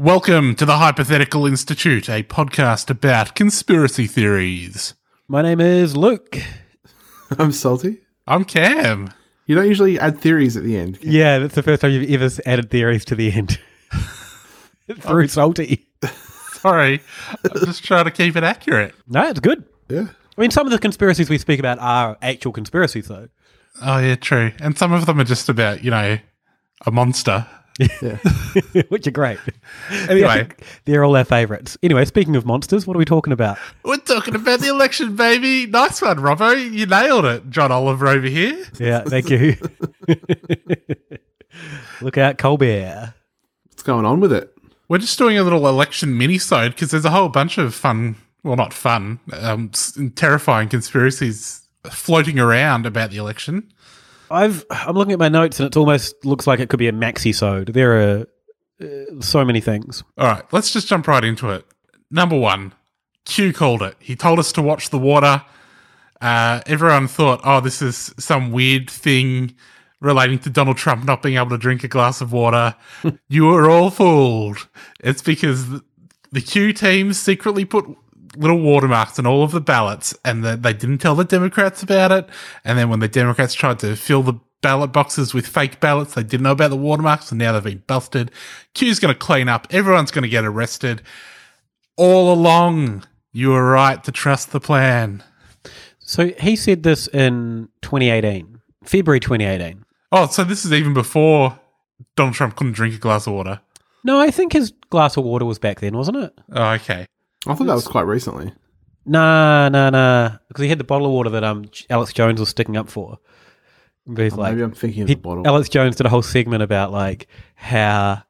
Welcome 0.00 0.54
to 0.54 0.64
the 0.64 0.78
Hypothetical 0.78 1.44
Institute, 1.44 2.08
a 2.08 2.22
podcast 2.22 2.88
about 2.88 3.34
conspiracy 3.34 4.06
theories. 4.06 4.94
My 5.28 5.42
name 5.42 5.60
is 5.60 5.94
Luke. 5.94 6.38
I'm 7.38 7.52
Salty. 7.52 7.98
I'm 8.26 8.44
Cam. 8.46 9.12
You 9.44 9.56
don't 9.56 9.66
usually 9.66 10.00
add 10.00 10.18
theories 10.18 10.56
at 10.56 10.62
the 10.62 10.78
end. 10.78 11.00
Yeah, 11.02 11.40
that's 11.40 11.54
the 11.54 11.62
first 11.62 11.82
time 11.82 11.90
you've 11.90 12.10
ever 12.10 12.30
added 12.46 12.70
theories 12.70 13.04
to 13.04 13.14
the 13.14 13.30
end. 13.30 13.58
Through 15.00 15.28
Salty. 15.28 15.86
Sorry. 16.54 17.02
I'm 17.44 17.66
just 17.66 17.84
trying 17.84 18.06
to 18.06 18.10
keep 18.10 18.36
it 18.36 18.42
accurate. 18.42 18.94
No, 19.06 19.28
it's 19.28 19.40
good. 19.40 19.64
Yeah. 19.90 20.06
I 20.38 20.40
mean, 20.40 20.50
some 20.50 20.66
of 20.66 20.72
the 20.72 20.78
conspiracies 20.78 21.28
we 21.28 21.36
speak 21.36 21.60
about 21.60 21.78
are 21.78 22.16
actual 22.22 22.52
conspiracies, 22.52 23.08
though. 23.08 23.28
Oh, 23.82 23.98
yeah, 23.98 24.14
true. 24.14 24.52
And 24.60 24.78
some 24.78 24.94
of 24.94 25.04
them 25.04 25.20
are 25.20 25.24
just 25.24 25.50
about, 25.50 25.84
you 25.84 25.90
know, 25.90 26.16
a 26.86 26.90
monster. 26.90 27.46
Yeah. 28.02 28.16
Which 28.88 29.06
are 29.06 29.10
great. 29.12 29.38
Anyway, 30.08 30.46
they're 30.84 31.04
all 31.04 31.16
our 31.16 31.24
favourites. 31.24 31.76
Anyway, 31.82 32.04
speaking 32.04 32.36
of 32.36 32.46
monsters, 32.46 32.86
what 32.86 32.94
are 32.96 32.98
we 32.98 33.04
talking 33.04 33.32
about? 33.32 33.58
We're 33.84 33.96
talking 33.96 34.34
about 34.36 34.60
the 34.60 34.68
election, 34.68 35.16
baby. 35.16 35.66
Nice 35.66 36.00
one, 36.00 36.18
Robbo. 36.18 36.72
You 36.72 36.86
nailed 36.86 37.24
it, 37.24 37.50
John 37.50 37.72
Oliver 37.72 38.06
over 38.06 38.26
here. 38.26 38.64
Yeah, 38.78 39.02
thank 39.02 39.30
you. 39.30 39.56
Look 42.00 42.18
out, 42.18 42.38
Colbert. 42.38 43.14
What's 43.68 43.82
going 43.82 44.04
on 44.04 44.20
with 44.20 44.32
it? 44.32 44.52
We're 44.88 44.98
just 44.98 45.18
doing 45.18 45.38
a 45.38 45.42
little 45.42 45.66
election 45.68 46.16
mini-sode 46.16 46.72
because 46.74 46.90
there's 46.90 47.04
a 47.04 47.10
whole 47.10 47.28
bunch 47.28 47.58
of 47.58 47.74
fun, 47.74 48.16
well, 48.42 48.56
not 48.56 48.72
fun, 48.72 49.20
um, 49.32 49.70
terrifying 50.14 50.68
conspiracies 50.68 51.66
floating 51.90 52.38
around 52.38 52.86
about 52.86 53.10
the 53.10 53.16
election. 53.16 53.72
I've 54.30 54.64
I'm 54.70 54.94
looking 54.94 55.12
at 55.12 55.18
my 55.18 55.28
notes 55.28 55.60
and 55.60 55.66
it 55.66 55.76
almost 55.76 56.24
looks 56.24 56.46
like 56.46 56.60
it 56.60 56.68
could 56.68 56.78
be 56.78 56.88
a 56.88 56.92
maxi 56.92 57.34
sode. 57.34 57.68
There 57.68 58.20
are 58.20 58.26
uh, 58.80 59.20
so 59.20 59.44
many 59.44 59.60
things. 59.60 60.02
All 60.16 60.26
right, 60.26 60.44
let's 60.52 60.72
just 60.72 60.88
jump 60.88 61.06
right 61.06 61.24
into 61.24 61.50
it. 61.50 61.66
Number 62.10 62.38
one, 62.38 62.74
Q 63.24 63.52
called 63.52 63.82
it. 63.82 63.96
He 63.98 64.16
told 64.16 64.38
us 64.38 64.52
to 64.52 64.62
watch 64.62 64.90
the 64.90 64.98
water. 64.98 65.42
Uh, 66.20 66.60
everyone 66.66 67.08
thought, 67.08 67.40
oh, 67.44 67.60
this 67.60 67.80
is 67.80 68.14
some 68.18 68.52
weird 68.52 68.90
thing 68.90 69.54
relating 70.00 70.38
to 70.40 70.50
Donald 70.50 70.76
Trump 70.76 71.04
not 71.04 71.22
being 71.22 71.36
able 71.36 71.50
to 71.50 71.58
drink 71.58 71.84
a 71.84 71.88
glass 71.88 72.20
of 72.20 72.32
water. 72.32 72.74
you 73.28 73.46
were 73.46 73.70
all 73.70 73.90
fooled. 73.90 74.68
It's 75.00 75.22
because 75.22 75.80
the 76.32 76.40
Q 76.40 76.72
team 76.72 77.12
secretly 77.12 77.64
put 77.64 77.86
little 78.36 78.60
watermarks 78.60 79.18
on 79.18 79.26
all 79.26 79.42
of 79.42 79.50
the 79.50 79.60
ballots 79.60 80.16
and 80.24 80.44
the, 80.44 80.56
they 80.56 80.72
didn't 80.72 80.98
tell 80.98 81.14
the 81.14 81.24
Democrats 81.24 81.82
about 81.82 82.12
it. 82.12 82.28
And 82.64 82.78
then 82.78 82.88
when 82.88 83.00
the 83.00 83.08
Democrats 83.08 83.54
tried 83.54 83.78
to 83.80 83.96
fill 83.96 84.22
the 84.22 84.38
ballot 84.62 84.92
boxes 84.92 85.34
with 85.34 85.46
fake 85.46 85.80
ballots, 85.80 86.14
they 86.14 86.22
didn't 86.22 86.44
know 86.44 86.52
about 86.52 86.70
the 86.70 86.76
watermarks 86.76 87.30
and 87.30 87.38
now 87.38 87.52
they've 87.52 87.64
been 87.64 87.82
busted. 87.86 88.30
Q's 88.74 88.98
going 88.98 89.12
to 89.12 89.18
clean 89.18 89.48
up. 89.48 89.66
Everyone's 89.70 90.10
going 90.10 90.22
to 90.22 90.28
get 90.28 90.44
arrested. 90.44 91.02
All 91.96 92.32
along, 92.32 93.04
you 93.32 93.50
were 93.50 93.70
right 93.70 94.02
to 94.04 94.12
trust 94.12 94.52
the 94.52 94.60
plan. 94.60 95.24
So 95.98 96.28
he 96.40 96.56
said 96.56 96.82
this 96.82 97.08
in 97.08 97.68
2018, 97.82 98.60
February 98.84 99.20
2018. 99.20 99.84
Oh, 100.12 100.26
so 100.26 100.44
this 100.44 100.64
is 100.64 100.72
even 100.72 100.94
before 100.94 101.58
Donald 102.16 102.34
Trump 102.34 102.56
couldn't 102.56 102.72
drink 102.72 102.94
a 102.94 102.98
glass 102.98 103.26
of 103.26 103.34
water. 103.34 103.60
No, 104.02 104.18
I 104.18 104.30
think 104.30 104.52
his 104.52 104.72
glass 104.88 105.16
of 105.16 105.24
water 105.24 105.44
was 105.44 105.58
back 105.58 105.80
then, 105.80 105.96
wasn't 105.96 106.16
it? 106.16 106.32
Oh, 106.52 106.70
okay. 106.72 107.06
I 107.46 107.54
thought 107.54 107.66
that 107.66 107.74
was 107.74 107.88
quite 107.88 108.06
recently. 108.06 108.52
Nah, 109.06 109.68
nah, 109.70 109.90
nah. 109.90 110.36
Because 110.48 110.62
he 110.62 110.68
had 110.68 110.78
the 110.78 110.84
bottle 110.84 111.06
of 111.06 111.12
water 111.12 111.30
that 111.30 111.42
um 111.44 111.64
Alex 111.88 112.12
Jones 112.12 112.38
was 112.40 112.48
sticking 112.50 112.76
up 112.76 112.88
for. 112.88 113.18
He's 114.16 114.32
Oh, 114.32 114.36
like, 114.36 114.52
maybe 114.52 114.62
I'm 114.64 114.72
thinking 114.72 115.02
of 115.02 115.08
he- 115.08 115.14
the 115.14 115.20
bottle. 115.20 115.46
Alex 115.46 115.68
Jones 115.68 115.96
did 115.96 116.06
a 116.06 116.08
whole 116.08 116.22
segment 116.22 116.62
about 116.62 116.92
like 116.92 117.26
how 117.54 118.22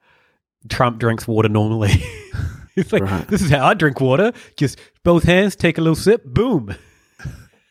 Trump 0.69 0.99
drinks 0.99 1.26
water 1.26 1.49
normally. 1.49 1.91
He's 2.75 2.93
like, 2.93 3.03
Right. 3.03 3.26
this 3.28 3.43
is 3.43 3.50
how 3.50 3.66
I 3.66 3.75
drink 3.75 4.00
water. 4.00 4.32
Just 4.56 4.78
both 5.04 5.25
hands, 5.25 5.56
take 5.56 5.76
a 5.78 5.81
little 5.81 5.97
sip, 5.97 6.25
boom. 6.25 6.75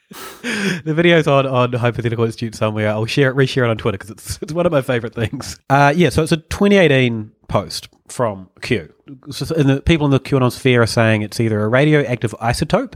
the 0.41 0.93
video's 0.93 1.27
on 1.27 1.45
on 1.45 1.73
Hypothetical 1.73 2.25
Institute 2.25 2.55
somewhere. 2.55 2.89
I'll 2.89 3.05
share 3.05 3.29
it, 3.31 3.35
reshare 3.35 3.63
it 3.63 3.69
on 3.69 3.77
Twitter 3.77 3.97
because 3.97 4.09
it's 4.11 4.39
it's 4.41 4.53
one 4.53 4.65
of 4.65 4.71
my 4.71 4.81
favorite 4.81 5.13
things. 5.13 5.59
Uh, 5.69 5.93
yeah, 5.95 6.09
so 6.09 6.23
it's 6.23 6.31
a 6.31 6.37
2018 6.37 7.31
post 7.47 7.89
from 8.07 8.49
Q. 8.61 8.91
So- 9.29 9.53
And 9.55 9.69
the 9.69 9.81
people 9.81 10.05
in 10.05 10.11
the 10.11 10.19
QAnon 10.19 10.51
sphere 10.51 10.81
are 10.81 10.87
saying 10.87 11.21
it's 11.21 11.39
either 11.39 11.59
a 11.61 11.67
radioactive 11.67 12.31
isotope 12.41 12.95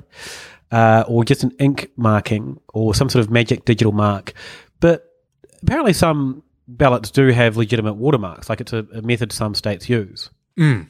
uh, 0.71 1.03
or 1.07 1.23
just 1.23 1.43
an 1.43 1.51
ink 1.59 1.91
marking 1.97 2.59
or 2.73 2.95
some 2.95 3.09
sort 3.09 3.23
of 3.23 3.31
magic 3.31 3.65
digital 3.65 3.91
mark. 3.93 4.33
But 4.79 5.05
apparently, 5.61 5.93
some 5.93 6.41
ballots 6.67 7.11
do 7.11 7.27
have 7.27 7.57
legitimate 7.57 7.93
watermarks. 7.93 8.49
Like 8.49 8.59
it's 8.61 8.73
a, 8.73 8.85
a 8.93 9.01
method 9.03 9.31
some 9.31 9.53
states 9.53 9.87
use. 9.87 10.29
Mm. 10.57 10.87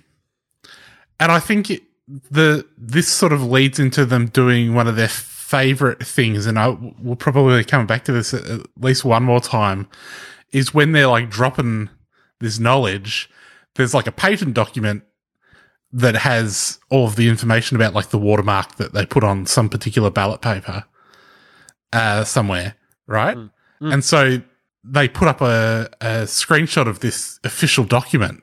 And 1.19 1.31
I 1.31 1.39
think 1.39 1.69
it, 1.69 1.83
the 2.07 2.66
this 2.78 3.07
sort 3.07 3.33
of 3.33 3.44
leads 3.44 3.79
into 3.79 4.06
them 4.06 4.28
doing 4.28 4.73
one 4.73 4.88
of 4.88 4.95
their 4.95 5.07
favorite 5.53 6.03
things, 6.03 6.47
and 6.47 6.58
I 6.58 6.69
will 7.02 7.16
probably 7.16 7.64
come 7.64 7.86
back 7.86 8.06
to 8.06 8.12
this 8.12 8.34
at, 8.34 8.44
at 8.46 8.62
least 8.80 9.06
one 9.06 9.22
more 9.24 9.40
time. 9.40 9.88
Is 10.52 10.74
when 10.74 10.94
they're 10.94 11.08
like 11.08 11.30
dropping 11.30 11.90
this 12.40 12.58
knowledge, 12.59 13.30
there's 13.75 13.94
like 13.94 14.08
a 14.08 14.12
patent 14.12 14.56
document 14.56 15.03
that 15.92 16.16
has 16.16 16.80
all 16.90 17.06
of 17.06 17.16
the 17.16 17.30
information 17.30 17.75
about 17.78 17.94
like 17.94 18.09
the 18.09 18.18
watermark 18.18 18.75
that 18.78 18.94
they 18.94 19.06
put 19.06 19.24
on 19.24 19.46
some 19.46 19.69
particular 19.69 20.09
ballot 20.09 20.42
paper 20.42 20.84
uh, 21.92 22.24
somewhere, 22.24 22.75
right? 23.06 23.38
And 23.94 24.04
so 24.04 24.42
they 24.83 25.07
put 25.07 25.27
up 25.27 25.42
a, 25.42 25.89
a 26.01 26.24
screenshot 26.25 26.88
of 26.88 27.00
this 27.01 27.39
official 27.44 27.83
document, 27.83 28.42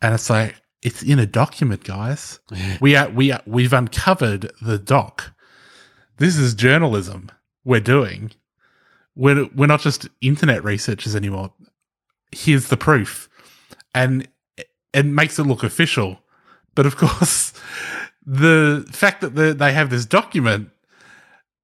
and 0.00 0.14
it's 0.14 0.30
like 0.30 0.54
it's 0.82 1.02
in 1.02 1.18
a 1.18 1.26
document, 1.26 1.82
guys. 1.82 2.38
we 2.80 2.94
are 2.94 3.08
we 3.10 3.32
are 3.32 3.42
we've 3.46 3.72
uncovered 3.72 4.52
the 4.62 4.78
doc. 4.78 5.32
This 6.18 6.36
is 6.36 6.54
journalism 6.54 7.30
we're 7.64 7.80
doing. 7.80 8.32
We're 9.14 9.46
we're 9.54 9.66
not 9.66 9.80
just 9.80 10.08
internet 10.20 10.64
researchers 10.64 11.16
anymore. 11.16 11.52
Here's 12.32 12.68
the 12.68 12.76
proof, 12.76 13.28
and 13.94 14.28
it- 14.92 15.06
makes 15.06 15.38
it 15.38 15.44
look 15.44 15.62
official. 15.62 16.20
But 16.74 16.86
of 16.86 16.96
course, 17.02 17.52
the 18.24 18.86
fact 18.90 19.20
that 19.20 19.34
the, 19.34 19.54
they 19.54 19.72
have 19.72 19.90
this 19.90 20.06
document 20.06 20.70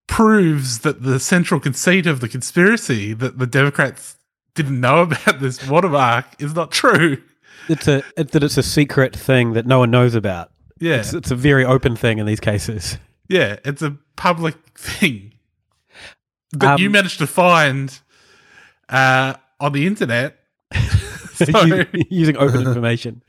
proves 0.07 0.81
that 0.81 1.03
the 1.03 1.19
central 1.19 1.61
conceit 1.61 2.07
of 2.07 2.21
the 2.21 2.29
conspiracy 2.29 3.13
that 3.15 3.39
the 3.39 3.47
Democrats 3.47 4.17
didn't 4.55 4.81
know 4.81 5.01
about 5.03 5.41
this 5.41 5.67
watermark 5.67 6.27
is 6.39 6.55
not 6.55 6.71
true. 6.71 7.23
It's 7.69 7.87
a 7.89 8.03
it, 8.17 8.33
that 8.33 8.43
it's 8.43 8.59
a 8.59 8.63
secret 8.63 9.15
thing 9.15 9.53
that 9.53 9.67
no 9.67 9.79
one 9.79 9.91
knows 9.91 10.15
about. 10.15 10.51
Yeah. 10.81 10.97
it's, 10.97 11.15
it's 11.15 11.31
a 11.31 11.37
very 11.37 11.65
open 11.65 11.95
thing 11.97 12.19
in 12.19 12.27
these 12.27 12.41
cases. 12.41 12.99
Yeah, 13.33 13.57
it's 13.65 13.83
a 13.83 13.97
public 14.17 14.57
thing 14.77 15.33
that 16.53 16.79
you 16.79 16.87
Um, 16.87 16.93
managed 16.93 17.19
to 17.19 17.27
find 17.27 17.99
uh, 18.89 19.35
on 19.61 19.73
the 19.73 19.87
internet. 19.87 20.39
So- 21.33 21.85
using 22.09 22.37
open 22.37 22.61
information. 22.61 23.23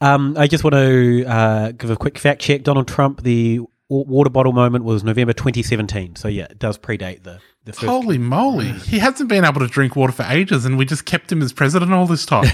Um, 0.00 0.34
I 0.36 0.48
just 0.48 0.64
want 0.64 0.74
to 0.74 1.24
uh, 1.26 1.70
give 1.72 1.90
a 1.90 1.96
quick 1.96 2.18
fact 2.18 2.40
check. 2.40 2.64
Donald 2.64 2.88
Trump, 2.88 3.22
the 3.22 3.60
water 3.88 4.30
bottle 4.30 4.52
moment 4.52 4.84
was 4.84 5.04
November 5.04 5.32
2017. 5.32 6.16
So 6.16 6.26
yeah, 6.26 6.44
it 6.50 6.58
does 6.58 6.78
predate 6.78 7.22
the 7.22 7.38
the 7.64 7.72
first. 7.74 7.84
Holy 7.86 8.18
moly! 8.18 8.72
He 8.72 8.98
hasn't 8.98 9.28
been 9.28 9.44
able 9.44 9.60
to 9.60 9.68
drink 9.68 9.94
water 9.94 10.12
for 10.12 10.24
ages, 10.24 10.64
and 10.64 10.76
we 10.76 10.84
just 10.84 11.04
kept 11.04 11.30
him 11.30 11.42
as 11.42 11.52
president 11.52 11.92
all 11.92 12.06
this 12.06 12.26
time. 12.26 12.46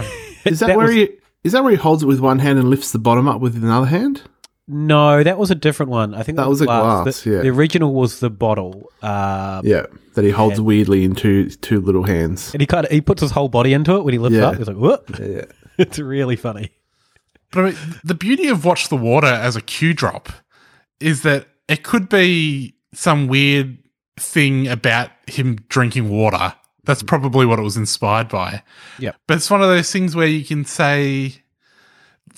Is 0.44 0.58
that, 0.60 0.66
That 0.66 0.76
where 0.76 0.86
was- 0.88 0.96
he 0.96 1.08
is 1.44 1.52
that 1.52 1.62
where 1.62 1.70
he 1.70 1.78
holds 1.78 2.02
it 2.02 2.06
with 2.06 2.20
one 2.20 2.40
hand 2.40 2.58
and 2.58 2.68
lifts 2.68 2.92
the 2.92 2.98
bottom 2.98 3.26
up 3.26 3.40
with 3.40 3.56
another 3.56 3.86
hand? 3.86 4.22
No, 4.70 5.22
that 5.22 5.38
was 5.38 5.50
a 5.50 5.54
different 5.54 5.90
one. 5.90 6.14
I 6.14 6.22
think 6.22 6.36
That 6.36 6.48
was 6.48 6.60
a 6.60 6.66
glass, 6.66 7.22
The, 7.22 7.30
yeah. 7.30 7.40
the 7.40 7.48
original 7.48 7.94
was 7.94 8.20
the 8.20 8.28
bottle. 8.30 8.90
Um, 9.02 9.62
Yeah, 9.64 9.86
that 10.14 10.24
he 10.24 10.30
holds 10.30 10.58
and- 10.58 10.66
weirdly 10.66 11.04
in 11.04 11.14
two 11.14 11.48
two 11.50 11.80
little 11.80 12.04
hands. 12.04 12.52
and 12.52 12.60
he 12.60 12.66
kind 12.66 12.84
of 12.84 12.92
he 12.92 13.00
puts 13.00 13.22
his 13.22 13.30
whole 13.30 13.48
body 13.48 13.72
into 13.72 13.96
it 13.96 14.04
when 14.04 14.12
he 14.12 14.18
lifts 14.18 14.36
Yeah. 14.36 14.48
up. 14.48 14.56
He's 14.56 14.68
like, 14.68 14.76
"Whoop!" 14.76 15.18
Yeah. 15.18 15.44
it's 15.78 15.98
really 15.98 16.36
funny. 16.36 16.70
But 17.50 17.60
I 17.60 17.64
mean, 17.70 17.76
the 18.04 18.14
beauty 18.14 18.48
of 18.48 18.64
Watch 18.66 18.88
the 18.88 18.96
Water 18.96 19.26
as 19.26 19.56
a 19.56 19.62
Q 19.62 19.94
drop 19.94 20.28
is 21.00 21.22
that 21.22 21.46
it 21.66 21.82
could 21.82 22.08
be 22.10 22.74
some 22.92 23.26
weird 23.26 23.78
thing 24.20 24.68
about 24.68 25.10
him 25.26 25.56
drinking 25.70 26.10
water. 26.10 26.52
That's 26.84 27.02
probably 27.02 27.46
what 27.46 27.58
it 27.58 27.62
was 27.62 27.76
inspired 27.76 28.28
by. 28.28 28.62
Yep. 28.98 29.16
But 29.26 29.36
it's 29.38 29.50
one 29.50 29.62
of 29.62 29.68
those 29.68 29.90
things 29.92 30.14
where 30.16 30.26
you 30.26 30.44
can 30.44 30.64
say 30.64 31.36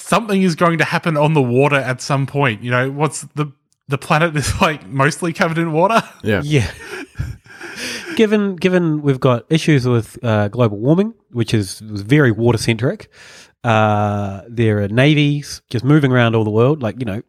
something 0.01 0.43
is 0.43 0.55
going 0.55 0.79
to 0.79 0.85
happen 0.85 1.17
on 1.17 1.35
the 1.35 1.43
water 1.43 1.77
at 1.77 2.01
some 2.01 2.27
point. 2.27 2.63
You 2.63 2.71
know, 2.71 2.91
what's 2.91 3.23
the 3.35 3.53
the 3.89 3.99
planet 3.99 4.37
is 4.37 4.61
like 4.61 4.87
mostly 4.89 5.33
covered 5.33 5.59
in 5.59 5.73
water. 5.73 6.03
Yeah. 6.23 6.43
Yeah. 6.45 6.71
given 8.17 8.57
given 8.57 9.03
we've 9.03 9.21
got 9.21 9.45
issues 9.51 9.87
with 9.87 10.23
uh, 10.25 10.49
global 10.49 10.79
warming, 10.79 11.15
which 11.31 11.55
is 11.55 11.81
very 11.81 12.33
water 12.33 12.59
centric. 12.59 13.11
Uh, 13.63 14.43
there 14.49 14.83
are 14.83 14.89
navies 14.89 15.63
just 15.71 15.85
moving 15.85 16.13
around 16.13 16.35
all 16.35 16.45
the 16.45 16.51
world, 16.51 16.83
like 16.83 16.97
you 16.99 17.05
know, 17.05 17.23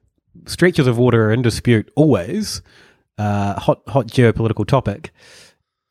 stretches 0.46 0.88
of 0.88 0.98
water 0.98 1.26
are 1.26 1.34
in 1.34 1.42
dispute 1.42 1.92
always. 1.96 2.62
Uh, 3.18 3.60
hot 3.60 3.82
hot 3.88 4.08
geopolitical 4.08 4.66
topic, 4.66 5.12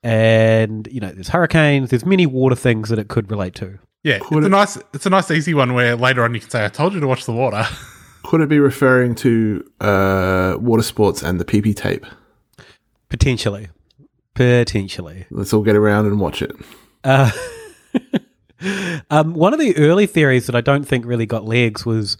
and 0.02 0.88
you 0.90 1.00
know, 1.00 1.12
there's 1.12 1.28
hurricanes. 1.28 1.90
There's 1.90 2.06
many 2.06 2.26
water 2.26 2.56
things 2.56 2.88
that 2.88 2.98
it 2.98 3.08
could 3.08 3.30
relate 3.30 3.54
to. 3.56 3.78
Yeah, 4.02 4.18
it's 4.22 4.46
a 4.46 4.48
nice 4.48 4.78
it's 4.94 5.06
a 5.06 5.10
nice 5.10 5.30
easy 5.30 5.52
one 5.52 5.74
where 5.74 5.94
later 5.94 6.24
on 6.24 6.34
you 6.34 6.40
can 6.40 6.50
say, 6.50 6.64
"I 6.64 6.68
told 6.68 6.94
you 6.94 7.00
to 7.00 7.06
watch 7.06 7.26
the 7.26 7.32
water." 7.32 7.64
Could 8.24 8.40
it 8.40 8.48
be 8.48 8.58
referring 8.58 9.14
to 9.16 9.64
uh, 9.80 10.56
water 10.58 10.82
sports 10.82 11.22
and 11.22 11.40
the 11.40 11.44
PP 11.44 11.74
tape? 11.74 12.06
Potentially, 13.08 13.68
potentially. 14.34 15.26
Let's 15.30 15.52
all 15.52 15.62
get 15.62 15.74
around 15.74 16.06
and 16.06 16.20
watch 16.20 16.42
it. 16.42 16.52
Uh, 17.02 17.30
um, 19.10 19.34
one 19.34 19.52
of 19.52 19.58
the 19.58 19.76
early 19.76 20.06
theories 20.06 20.46
that 20.46 20.54
I 20.54 20.60
don't 20.60 20.84
think 20.84 21.04
really 21.06 21.26
got 21.26 21.44
legs 21.44 21.84
was 21.84 22.16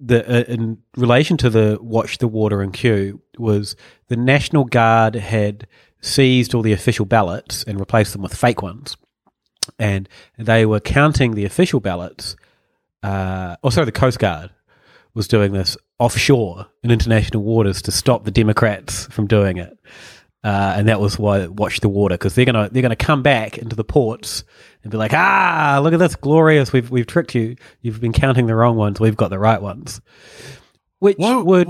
the 0.00 0.28
uh, 0.28 0.52
in 0.52 0.78
relation 0.96 1.36
to 1.38 1.50
the 1.50 1.78
watch 1.80 2.18
the 2.18 2.28
water 2.28 2.62
and 2.62 2.72
Q 2.72 3.20
was 3.38 3.74
the 4.08 4.16
National 4.16 4.64
Guard 4.64 5.14
had 5.14 5.66
seized 6.00 6.54
all 6.54 6.62
the 6.62 6.72
official 6.72 7.04
ballots 7.04 7.64
and 7.64 7.80
replaced 7.80 8.12
them 8.12 8.22
with 8.22 8.34
fake 8.34 8.62
ones, 8.62 8.96
and 9.78 10.08
they 10.36 10.66
were 10.66 10.80
counting 10.80 11.34
the 11.34 11.44
official 11.44 11.80
ballots. 11.80 12.36
Uh, 13.02 13.56
oh, 13.62 13.70
sorry, 13.70 13.86
the 13.86 13.92
Coast 13.92 14.18
Guard 14.18 14.50
was 15.14 15.28
doing 15.28 15.52
this 15.52 15.76
offshore 15.98 16.66
in 16.82 16.90
international 16.90 17.42
waters 17.42 17.82
to 17.82 17.92
stop 17.92 18.24
the 18.24 18.30
Democrats 18.30 19.06
from 19.06 19.26
doing 19.26 19.56
it. 19.56 19.78
Uh, 20.44 20.74
and 20.76 20.88
that 20.88 21.00
was 21.00 21.18
why 21.18 21.46
watch 21.48 21.80
the 21.80 21.88
water 21.88 22.14
because 22.14 22.36
they're 22.36 22.44
gonna 22.44 22.68
they're 22.70 22.82
gonna 22.82 22.94
come 22.94 23.24
back 23.24 23.58
into 23.58 23.74
the 23.74 23.82
ports 23.82 24.44
and 24.82 24.92
be 24.92 24.96
like, 24.96 25.12
ah, 25.12 25.80
look 25.82 25.92
at 25.92 25.98
this 25.98 26.14
glorious, 26.14 26.72
we've 26.72 26.90
we've 26.90 27.08
tricked 27.08 27.34
you. 27.34 27.56
You've 27.82 28.00
been 28.00 28.12
counting 28.12 28.46
the 28.46 28.54
wrong 28.54 28.76
ones. 28.76 29.00
We've 29.00 29.16
got 29.16 29.30
the 29.30 29.38
right 29.38 29.60
ones. 29.60 30.00
Which 31.00 31.16
would 31.18 31.68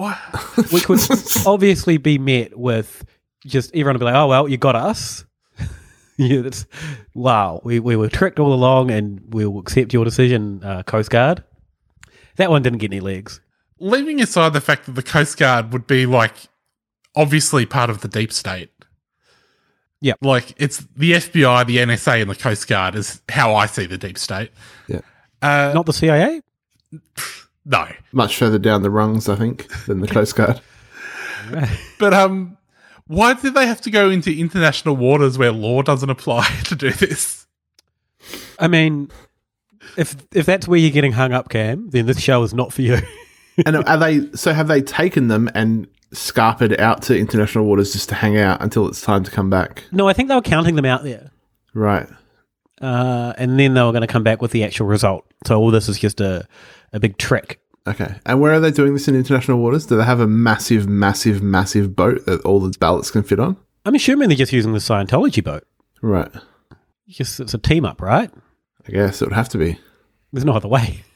which 0.70 0.88
would 0.88 1.00
obviously 1.46 1.96
be 1.96 2.18
met 2.18 2.58
with 2.58 3.04
just 3.46 3.70
everyone 3.70 3.94
would 3.94 4.00
be 4.00 4.04
like, 4.04 4.14
oh 4.14 4.28
well, 4.28 4.48
you 4.48 4.58
got 4.58 4.76
us. 4.76 5.24
yeah, 6.30 6.42
that's 6.42 6.66
wow. 7.14 7.60
We 7.64 7.80
we 7.80 7.96
were 7.96 8.08
tricked 8.08 8.38
all 8.38 8.52
along, 8.52 8.90
and 8.90 9.22
we'll 9.28 9.58
accept 9.58 9.92
your 9.92 10.04
decision, 10.04 10.62
uh, 10.64 10.82
Coast 10.82 11.10
Guard. 11.10 11.44
That 12.36 12.50
one 12.50 12.62
didn't 12.62 12.78
get 12.78 12.92
any 12.92 13.00
legs. 13.00 13.40
Leaving 13.80 14.20
aside 14.20 14.52
the 14.52 14.60
fact 14.60 14.86
that 14.86 14.92
the 14.92 15.02
Coast 15.02 15.38
Guard 15.38 15.72
would 15.72 15.86
be 15.86 16.06
like 16.06 16.34
obviously 17.16 17.66
part 17.66 17.90
of 17.90 18.00
the 18.00 18.08
deep 18.08 18.32
state. 18.32 18.70
Yeah. 20.00 20.14
Like 20.20 20.54
it's 20.56 20.78
the 20.96 21.12
FBI, 21.12 21.66
the 21.66 21.78
NSA, 21.78 22.20
and 22.22 22.30
the 22.30 22.34
Coast 22.34 22.68
Guard 22.68 22.94
is 22.94 23.22
how 23.28 23.54
I 23.54 23.66
see 23.66 23.86
the 23.86 23.98
deep 23.98 24.18
state. 24.18 24.50
Yeah. 24.86 25.00
Uh, 25.42 25.72
Not 25.74 25.86
the 25.86 25.92
CIA. 25.92 26.42
no. 27.64 27.88
Much 28.12 28.36
further 28.36 28.58
down 28.58 28.82
the 28.82 28.90
rungs, 28.90 29.28
I 29.28 29.36
think, 29.36 29.68
than 29.86 30.00
the 30.00 30.06
Coast 30.18 30.36
Guard. 30.36 30.60
But 31.98 32.12
um 32.12 32.57
why 33.08 33.34
did 33.34 33.54
they 33.54 33.66
have 33.66 33.80
to 33.82 33.90
go 33.90 34.08
into 34.10 34.30
international 34.38 34.96
waters 34.96 35.36
where 35.36 35.50
law 35.52 35.82
doesn't 35.82 36.08
apply 36.10 36.46
to 36.64 36.76
do 36.76 36.90
this? 36.92 37.46
I 38.58 38.68
mean, 38.68 39.10
if 39.96 40.14
if 40.32 40.46
that's 40.46 40.68
where 40.68 40.78
you're 40.78 40.90
getting 40.92 41.12
hung 41.12 41.32
up, 41.32 41.48
Cam, 41.48 41.90
then 41.90 42.06
this 42.06 42.20
show 42.20 42.42
is 42.42 42.54
not 42.54 42.72
for 42.72 42.82
you. 42.82 42.98
and 43.66 43.76
are 43.76 43.96
they? 43.96 44.30
So 44.32 44.52
have 44.52 44.68
they 44.68 44.80
taken 44.82 45.28
them 45.28 45.50
and 45.54 45.86
scarpered 46.14 46.78
out 46.80 47.02
to 47.02 47.18
international 47.18 47.64
waters 47.66 47.92
just 47.92 48.08
to 48.08 48.14
hang 48.14 48.38
out 48.38 48.62
until 48.62 48.86
it's 48.88 49.00
time 49.02 49.24
to 49.24 49.30
come 49.30 49.50
back? 49.50 49.84
no, 49.92 50.08
I 50.08 50.12
think 50.12 50.28
they 50.28 50.34
were 50.34 50.40
counting 50.42 50.74
them 50.74 50.84
out 50.86 51.02
there, 51.04 51.30
Right. 51.74 52.08
uh, 52.80 53.34
and 53.36 53.58
then 53.58 53.74
they 53.74 53.82
were 53.82 53.92
going 53.92 54.00
to 54.02 54.06
come 54.06 54.22
back 54.22 54.40
with 54.40 54.50
the 54.52 54.64
actual 54.64 54.86
result. 54.86 55.24
So 55.46 55.58
all 55.58 55.70
this 55.70 55.88
is 55.88 55.98
just 55.98 56.20
a 56.20 56.46
a 56.92 57.00
big 57.00 57.18
trick. 57.18 57.60
Okay. 57.88 58.14
And 58.26 58.40
where 58.40 58.52
are 58.52 58.60
they 58.60 58.70
doing 58.70 58.92
this 58.92 59.08
in 59.08 59.14
international 59.14 59.58
waters? 59.58 59.86
Do 59.86 59.96
they 59.96 60.04
have 60.04 60.20
a 60.20 60.26
massive, 60.26 60.88
massive, 60.88 61.42
massive 61.42 61.96
boat 61.96 62.26
that 62.26 62.42
all 62.42 62.60
the 62.60 62.76
ballots 62.78 63.10
can 63.10 63.22
fit 63.22 63.40
on? 63.40 63.56
I'm 63.86 63.94
assuming 63.94 64.28
they're 64.28 64.36
just 64.36 64.52
using 64.52 64.74
the 64.74 64.78
Scientology 64.78 65.42
boat. 65.42 65.66
Right. 66.02 66.30
Just 67.08 67.40
it's 67.40 67.54
a 67.54 67.58
team 67.58 67.86
up, 67.86 68.02
right? 68.02 68.30
I 68.86 68.92
guess 68.92 69.22
it 69.22 69.26
would 69.26 69.34
have 69.34 69.48
to 69.50 69.58
be. 69.58 69.78
There's 70.32 70.44
no 70.44 70.52
other 70.54 70.68
way. 70.68 71.04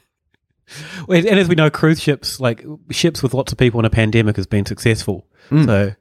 And 1.08 1.26
as 1.26 1.48
we 1.48 1.54
know, 1.54 1.69
cruise 1.69 2.00
ships, 2.00 2.40
like 2.40 2.64
ships 2.90 3.22
with 3.22 3.34
lots 3.34 3.52
of 3.52 3.58
people 3.58 3.78
in 3.80 3.84
a 3.84 3.90
pandemic, 3.90 4.36
has 4.36 4.46
been 4.46 4.64
successful. 4.64 5.26
So 5.50 5.92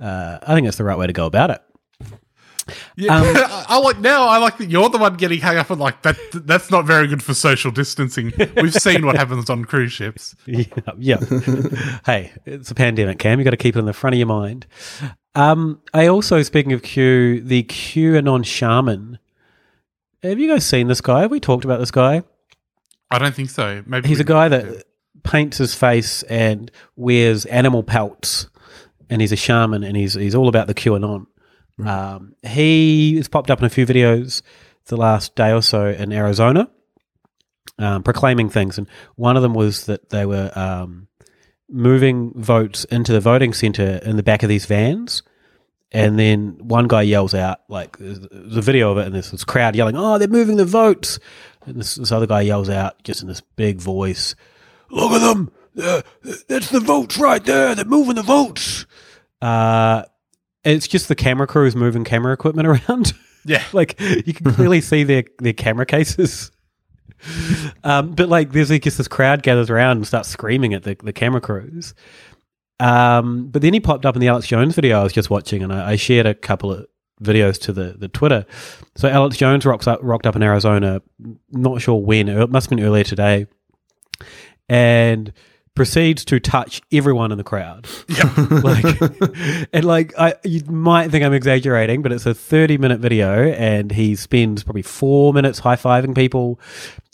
uh, 0.00 0.38
I 0.42 0.54
think 0.54 0.66
it's 0.66 0.78
the 0.78 0.84
right 0.84 0.98
way 0.98 1.06
to 1.06 1.12
go 1.12 1.26
about 1.26 1.50
it. 1.50 1.62
Yeah, 2.96 3.16
Um, 3.16 3.24
I 3.68 3.78
like 3.78 3.98
now. 3.98 4.28
I 4.28 4.38
like 4.38 4.58
that 4.58 4.70
you're 4.70 4.88
the 4.88 4.98
one 4.98 5.16
getting 5.16 5.40
hung 5.40 5.56
up 5.56 5.70
on 5.70 5.78
like 5.78 6.02
that. 6.02 6.16
That's 6.32 6.70
not 6.70 6.86
very 6.86 7.06
good 7.06 7.22
for 7.22 7.34
social 7.34 7.70
distancing. 7.70 8.32
We've 8.56 8.74
seen 8.74 9.06
what 9.06 9.16
happens 9.16 9.50
on 9.50 9.64
cruise 9.64 9.92
ships. 9.92 10.34
yeah, 10.46 10.64
yeah. 10.98 11.18
hey, 12.06 12.32
it's 12.44 12.70
a 12.70 12.74
pandemic, 12.74 13.18
Cam. 13.18 13.38
You 13.38 13.44
got 13.44 13.50
to 13.50 13.56
keep 13.56 13.76
it 13.76 13.78
in 13.78 13.86
the 13.86 13.92
front 13.92 14.14
of 14.14 14.18
your 14.18 14.26
mind. 14.26 14.66
Um, 15.34 15.80
I 15.94 16.06
also, 16.06 16.42
speaking 16.42 16.72
of 16.72 16.82
Q, 16.82 17.40
the 17.40 17.62
QAnon 17.64 18.44
shaman. 18.44 19.18
Have 20.22 20.38
you 20.38 20.48
guys 20.48 20.66
seen 20.66 20.88
this 20.88 21.00
guy? 21.00 21.22
Have 21.22 21.30
we 21.30 21.40
talked 21.40 21.64
about 21.64 21.80
this 21.80 21.90
guy? 21.90 22.22
I 23.10 23.18
don't 23.18 23.34
think 23.34 23.50
so. 23.50 23.82
Maybe 23.86 24.08
He's 24.08 24.20
a 24.20 24.24
guy 24.24 24.48
that 24.48 24.84
paints 25.22 25.58
his 25.58 25.74
face 25.74 26.22
and 26.24 26.70
wears 26.96 27.46
animal 27.46 27.82
pelts, 27.82 28.48
and 29.08 29.20
he's 29.20 29.32
a 29.32 29.36
shaman, 29.36 29.82
and 29.82 29.96
he's 29.96 30.14
he's 30.14 30.34
all 30.34 30.48
about 30.48 30.66
the 30.66 30.74
QAnon. 30.74 31.26
Um, 31.86 32.34
he 32.42 33.16
has 33.16 33.28
popped 33.28 33.50
up 33.50 33.60
in 33.60 33.64
a 33.64 33.70
few 33.70 33.86
videos 33.86 34.42
the 34.86 34.96
last 34.96 35.34
day 35.34 35.52
or 35.52 35.62
so 35.62 35.86
in 35.86 36.12
Arizona, 36.12 36.68
um, 37.78 38.02
proclaiming 38.02 38.50
things, 38.50 38.78
and 38.78 38.86
one 39.16 39.36
of 39.36 39.42
them 39.42 39.54
was 39.54 39.86
that 39.86 40.10
they 40.10 40.26
were 40.26 40.50
um, 40.56 41.08
moving 41.68 42.32
votes 42.34 42.84
into 42.84 43.12
the 43.12 43.20
voting 43.20 43.52
center 43.52 44.00
in 44.04 44.16
the 44.16 44.22
back 44.22 44.42
of 44.42 44.48
these 44.48 44.66
vans. 44.66 45.22
And 45.92 46.16
then 46.16 46.56
one 46.60 46.86
guy 46.86 47.02
yells 47.02 47.34
out, 47.34 47.62
like, 47.68 47.98
there's 47.98 48.20
there's 48.20 48.56
a 48.56 48.62
video 48.62 48.92
of 48.92 48.98
it, 48.98 49.06
and 49.06 49.14
there's 49.14 49.32
this 49.32 49.44
crowd 49.44 49.74
yelling, 49.74 49.96
Oh, 49.96 50.18
they're 50.18 50.28
moving 50.28 50.56
the 50.56 50.64
votes. 50.64 51.18
And 51.66 51.80
this, 51.80 51.96
this 51.96 52.12
other 52.12 52.28
guy 52.28 52.42
yells 52.42 52.70
out, 52.70 53.02
just 53.02 53.22
in 53.22 53.28
this 53.28 53.40
big 53.56 53.80
voice, 53.80 54.36
Look 54.90 55.12
at 55.12 55.20
them. 55.20 55.50
Uh, 55.80 56.02
that's 56.48 56.70
the 56.70 56.80
votes 56.80 57.16
right 57.16 57.42
there. 57.44 57.74
They're 57.74 57.84
moving 57.84 58.16
the 58.16 58.22
votes. 58.22 58.86
Uh, 59.40 60.04
it's 60.64 60.88
just 60.88 61.08
the 61.08 61.14
camera 61.14 61.46
crews 61.46 61.74
moving 61.76 62.04
camera 62.04 62.32
equipment 62.32 62.68
around. 62.88 63.12
Yeah. 63.44 63.64
like 63.72 63.98
you 64.00 64.34
can 64.34 64.52
clearly 64.52 64.80
see 64.82 65.04
their, 65.04 65.24
their 65.38 65.52
camera 65.52 65.86
cases. 65.86 66.50
Um, 67.84 68.12
but 68.12 68.28
like 68.28 68.52
there's 68.52 68.70
like 68.70 68.82
just 68.82 68.98
this 68.98 69.08
crowd 69.08 69.42
gathers 69.42 69.70
around 69.70 69.98
and 69.98 70.06
starts 70.06 70.28
screaming 70.28 70.74
at 70.74 70.84
the, 70.84 70.96
the 71.02 71.12
camera 71.12 71.40
crews. 71.40 71.94
Um, 72.78 73.48
but 73.48 73.60
then 73.60 73.74
he 73.74 73.80
popped 73.80 74.06
up 74.06 74.16
in 74.16 74.20
the 74.20 74.28
Alex 74.28 74.46
Jones 74.46 74.74
video 74.74 75.00
I 75.00 75.02
was 75.02 75.12
just 75.12 75.28
watching, 75.28 75.62
and 75.62 75.72
I, 75.72 75.90
I 75.92 75.96
shared 75.96 76.24
a 76.26 76.34
couple 76.34 76.72
of 76.72 76.86
videos 77.22 77.60
to 77.62 77.72
the, 77.72 77.94
the 77.98 78.08
Twitter. 78.08 78.46
So 78.96 79.08
Alex 79.08 79.36
Jones 79.36 79.66
rocks 79.66 79.86
up, 79.86 80.00
rocked 80.02 80.26
up 80.26 80.34
in 80.34 80.42
Arizona, 80.42 81.02
not 81.50 81.82
sure 81.82 82.00
when. 82.00 82.28
It 82.28 82.50
must 82.50 82.70
have 82.70 82.76
been 82.76 82.84
earlier 82.84 83.04
today, 83.04 83.46
and 84.68 85.32
proceeds 85.80 86.26
to 86.26 86.38
touch 86.38 86.82
everyone 86.92 87.32
in 87.32 87.38
the 87.38 87.42
crowd. 87.42 87.88
like, 88.62 89.66
and 89.72 89.82
like, 89.82 90.12
I 90.18 90.34
you 90.44 90.62
might 90.66 91.10
think 91.10 91.24
I'm 91.24 91.32
exaggerating, 91.32 92.02
but 92.02 92.12
it's 92.12 92.26
a 92.26 92.34
30 92.34 92.76
minute 92.76 93.00
video, 93.00 93.48
and 93.48 93.90
he 93.90 94.14
spends 94.14 94.62
probably 94.62 94.82
four 94.82 95.32
minutes 95.32 95.58
high 95.58 95.76
fiving 95.76 96.14
people, 96.14 96.60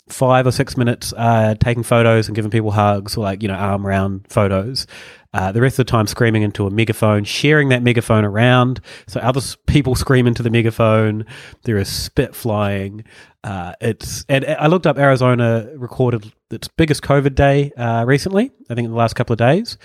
five 0.09 0.45
or 0.45 0.51
six 0.51 0.75
minutes 0.75 1.13
uh, 1.15 1.55
taking 1.61 1.81
photos 1.81 2.27
and 2.27 2.35
giving 2.35 2.51
people 2.51 2.71
hugs 2.71 3.15
or 3.15 3.21
like 3.21 3.41
you 3.41 3.47
know 3.47 3.53
arm 3.53 3.87
round 3.87 4.25
photos. 4.27 4.85
Uh, 5.33 5.53
the 5.53 5.61
rest 5.61 5.79
of 5.79 5.85
the 5.85 5.89
time 5.89 6.05
screaming 6.07 6.41
into 6.41 6.67
a 6.67 6.69
megaphone, 6.69 7.23
sharing 7.23 7.69
that 7.69 7.81
megaphone 7.81 8.25
around 8.25 8.81
so 9.07 9.21
other 9.21 9.39
s- 9.39 9.55
people 9.65 9.95
scream 9.95 10.27
into 10.27 10.43
the 10.43 10.49
megaphone. 10.49 11.25
There 11.63 11.77
is 11.77 11.87
spit 11.87 12.35
flying. 12.35 13.05
Uh, 13.45 13.75
it's 13.79 14.25
and 14.27 14.43
I 14.45 14.67
looked 14.67 14.85
up 14.85 14.97
Arizona 14.97 15.69
recorded 15.77 16.33
its 16.51 16.67
biggest 16.67 17.01
COVID 17.03 17.35
day 17.35 17.71
uh, 17.73 18.05
recently. 18.05 18.51
I 18.69 18.75
think 18.75 18.85
in 18.85 18.91
the 18.91 18.97
last 18.97 19.15
couple 19.15 19.33
of 19.33 19.39
days, 19.39 19.77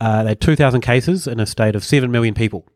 uh, 0.00 0.22
they 0.22 0.30
had 0.30 0.40
two 0.40 0.56
thousand 0.56 0.82
cases 0.82 1.26
in 1.26 1.40
a 1.40 1.46
state 1.46 1.74
of 1.74 1.84
seven 1.84 2.10
million 2.10 2.34
people. 2.34 2.66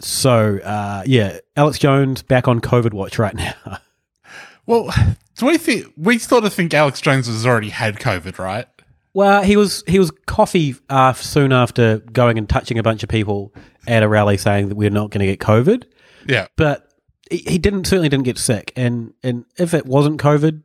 So 0.00 0.58
uh, 0.58 1.02
yeah, 1.06 1.38
Alex 1.56 1.78
Jones 1.78 2.22
back 2.22 2.48
on 2.48 2.60
COVID 2.60 2.92
watch 2.92 3.18
right 3.18 3.34
now. 3.34 3.54
Well, 4.66 4.92
do 5.36 5.46
we 5.46 5.58
think 5.58 5.92
we 5.96 6.18
sort 6.18 6.44
of 6.44 6.52
think 6.52 6.74
Alex 6.74 7.00
Jones 7.00 7.28
has 7.28 7.46
already 7.46 7.68
had 7.68 7.96
COVID, 7.96 8.38
right? 8.38 8.66
Well, 9.14 9.42
he 9.42 9.56
was 9.56 9.82
he 9.86 9.98
was 9.98 10.10
coffee 10.26 10.74
uh, 10.90 11.12
soon 11.14 11.52
after 11.52 11.98
going 11.98 12.36
and 12.36 12.48
touching 12.48 12.78
a 12.78 12.82
bunch 12.82 13.02
of 13.02 13.08
people 13.08 13.54
at 13.86 14.02
a 14.02 14.08
rally, 14.08 14.36
saying 14.36 14.68
that 14.68 14.74
we're 14.74 14.90
not 14.90 15.10
going 15.10 15.20
to 15.20 15.26
get 15.26 15.38
COVID. 15.38 15.84
Yeah, 16.26 16.48
but 16.56 16.92
he, 17.30 17.38
he 17.38 17.58
didn't 17.58 17.86
certainly 17.86 18.08
didn't 18.08 18.24
get 18.24 18.38
sick, 18.38 18.72
and 18.76 19.14
and 19.22 19.44
if 19.56 19.72
it 19.72 19.86
wasn't 19.86 20.20
COVID, 20.20 20.62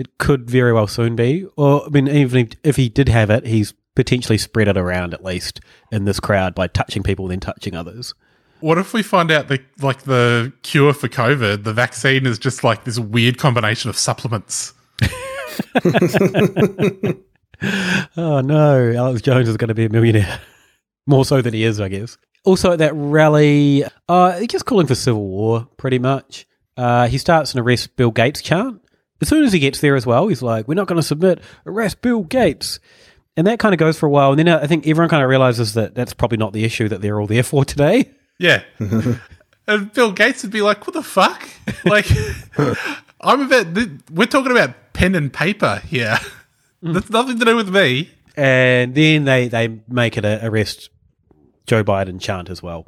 it 0.00 0.16
could 0.16 0.50
very 0.50 0.72
well 0.72 0.86
soon 0.86 1.14
be. 1.14 1.46
Or 1.56 1.84
I 1.84 1.90
mean, 1.90 2.08
even 2.08 2.46
if, 2.46 2.52
if 2.64 2.76
he 2.76 2.88
did 2.88 3.10
have 3.10 3.28
it, 3.28 3.46
he's 3.46 3.74
potentially 3.94 4.38
spread 4.38 4.66
it 4.66 4.78
around 4.78 5.12
at 5.12 5.22
least 5.22 5.60
in 5.92 6.06
this 6.06 6.18
crowd 6.18 6.54
by 6.54 6.66
touching 6.68 7.02
people, 7.02 7.28
then 7.28 7.38
touching 7.38 7.74
others. 7.74 8.14
What 8.60 8.78
if 8.78 8.94
we 8.94 9.02
find 9.02 9.30
out 9.30 9.48
that 9.48 9.60
like 9.82 10.02
the 10.02 10.52
cure 10.62 10.94
for 10.94 11.08
COVID, 11.08 11.64
the 11.64 11.74
vaccine 11.74 12.24
is 12.26 12.38
just 12.38 12.64
like 12.64 12.84
this 12.84 12.98
weird 12.98 13.36
combination 13.36 13.90
of 13.90 13.98
supplements? 13.98 14.72
oh 18.16 18.40
no, 18.40 18.92
Alex 18.96 19.20
Jones 19.20 19.48
is 19.48 19.58
going 19.58 19.68
to 19.68 19.74
be 19.74 19.84
a 19.84 19.90
millionaire. 19.90 20.40
More 21.06 21.26
so 21.26 21.42
than 21.42 21.52
he 21.52 21.64
is, 21.64 21.78
I 21.80 21.88
guess. 21.88 22.16
Also 22.44 22.72
at 22.72 22.78
that 22.78 22.94
rally, 22.94 23.84
uh, 24.08 24.38
he's 24.38 24.48
just 24.48 24.64
calling 24.64 24.86
for 24.86 24.94
civil 24.94 25.26
war, 25.26 25.68
pretty 25.76 25.98
much. 25.98 26.46
Uh, 26.76 27.06
he 27.08 27.18
starts 27.18 27.52
an 27.52 27.60
arrest 27.60 27.96
Bill 27.96 28.10
Gates 28.10 28.40
chant. 28.40 28.79
As 29.20 29.28
soon 29.28 29.44
as 29.44 29.52
he 29.52 29.58
gets 29.58 29.80
there 29.80 29.96
as 29.96 30.06
well, 30.06 30.28
he's 30.28 30.42
like, 30.42 30.66
we're 30.68 30.74
not 30.74 30.86
going 30.86 30.96
to 31.00 31.02
submit, 31.06 31.40
arrest 31.66 32.00
Bill 32.02 32.22
Gates. 32.22 32.80
And 33.36 33.46
that 33.46 33.58
kind 33.58 33.72
of 33.74 33.78
goes 33.78 33.98
for 33.98 34.06
a 34.06 34.10
while. 34.10 34.30
And 34.30 34.38
then 34.38 34.48
I 34.48 34.66
think 34.66 34.86
everyone 34.86 35.08
kind 35.08 35.22
of 35.22 35.28
realizes 35.28 35.74
that 35.74 35.94
that's 35.94 36.12
probably 36.14 36.38
not 36.38 36.52
the 36.52 36.64
issue 36.64 36.88
that 36.88 37.00
they're 37.00 37.20
all 37.20 37.26
there 37.26 37.42
for 37.42 37.64
today. 37.64 38.10
Yeah. 38.38 38.62
and 39.68 39.92
Bill 39.92 40.12
Gates 40.12 40.42
would 40.42 40.50
be 40.52 40.62
like, 40.62 40.86
"What 40.86 40.94
the 40.94 41.02
fuck? 41.02 41.46
Like, 41.84 42.06
I'm 43.20 43.42
about. 43.42 43.74
th- 43.74 43.88
We're 44.10 44.26
talking 44.26 44.50
about 44.52 44.94
pen 44.94 45.14
and 45.14 45.30
paper 45.30 45.82
here. 45.86 46.16
Mm. 46.82 46.94
That's 46.94 47.10
nothing 47.10 47.38
to 47.38 47.44
do 47.44 47.54
with 47.56 47.68
me." 47.68 48.10
And 48.36 48.94
then 48.94 49.24
they, 49.24 49.48
they 49.48 49.80
make 49.88 50.16
it 50.16 50.24
a 50.24 50.40
arrest 50.46 50.88
Joe 51.66 51.84
Biden 51.84 52.18
chant 52.18 52.48
as 52.48 52.62
well. 52.62 52.86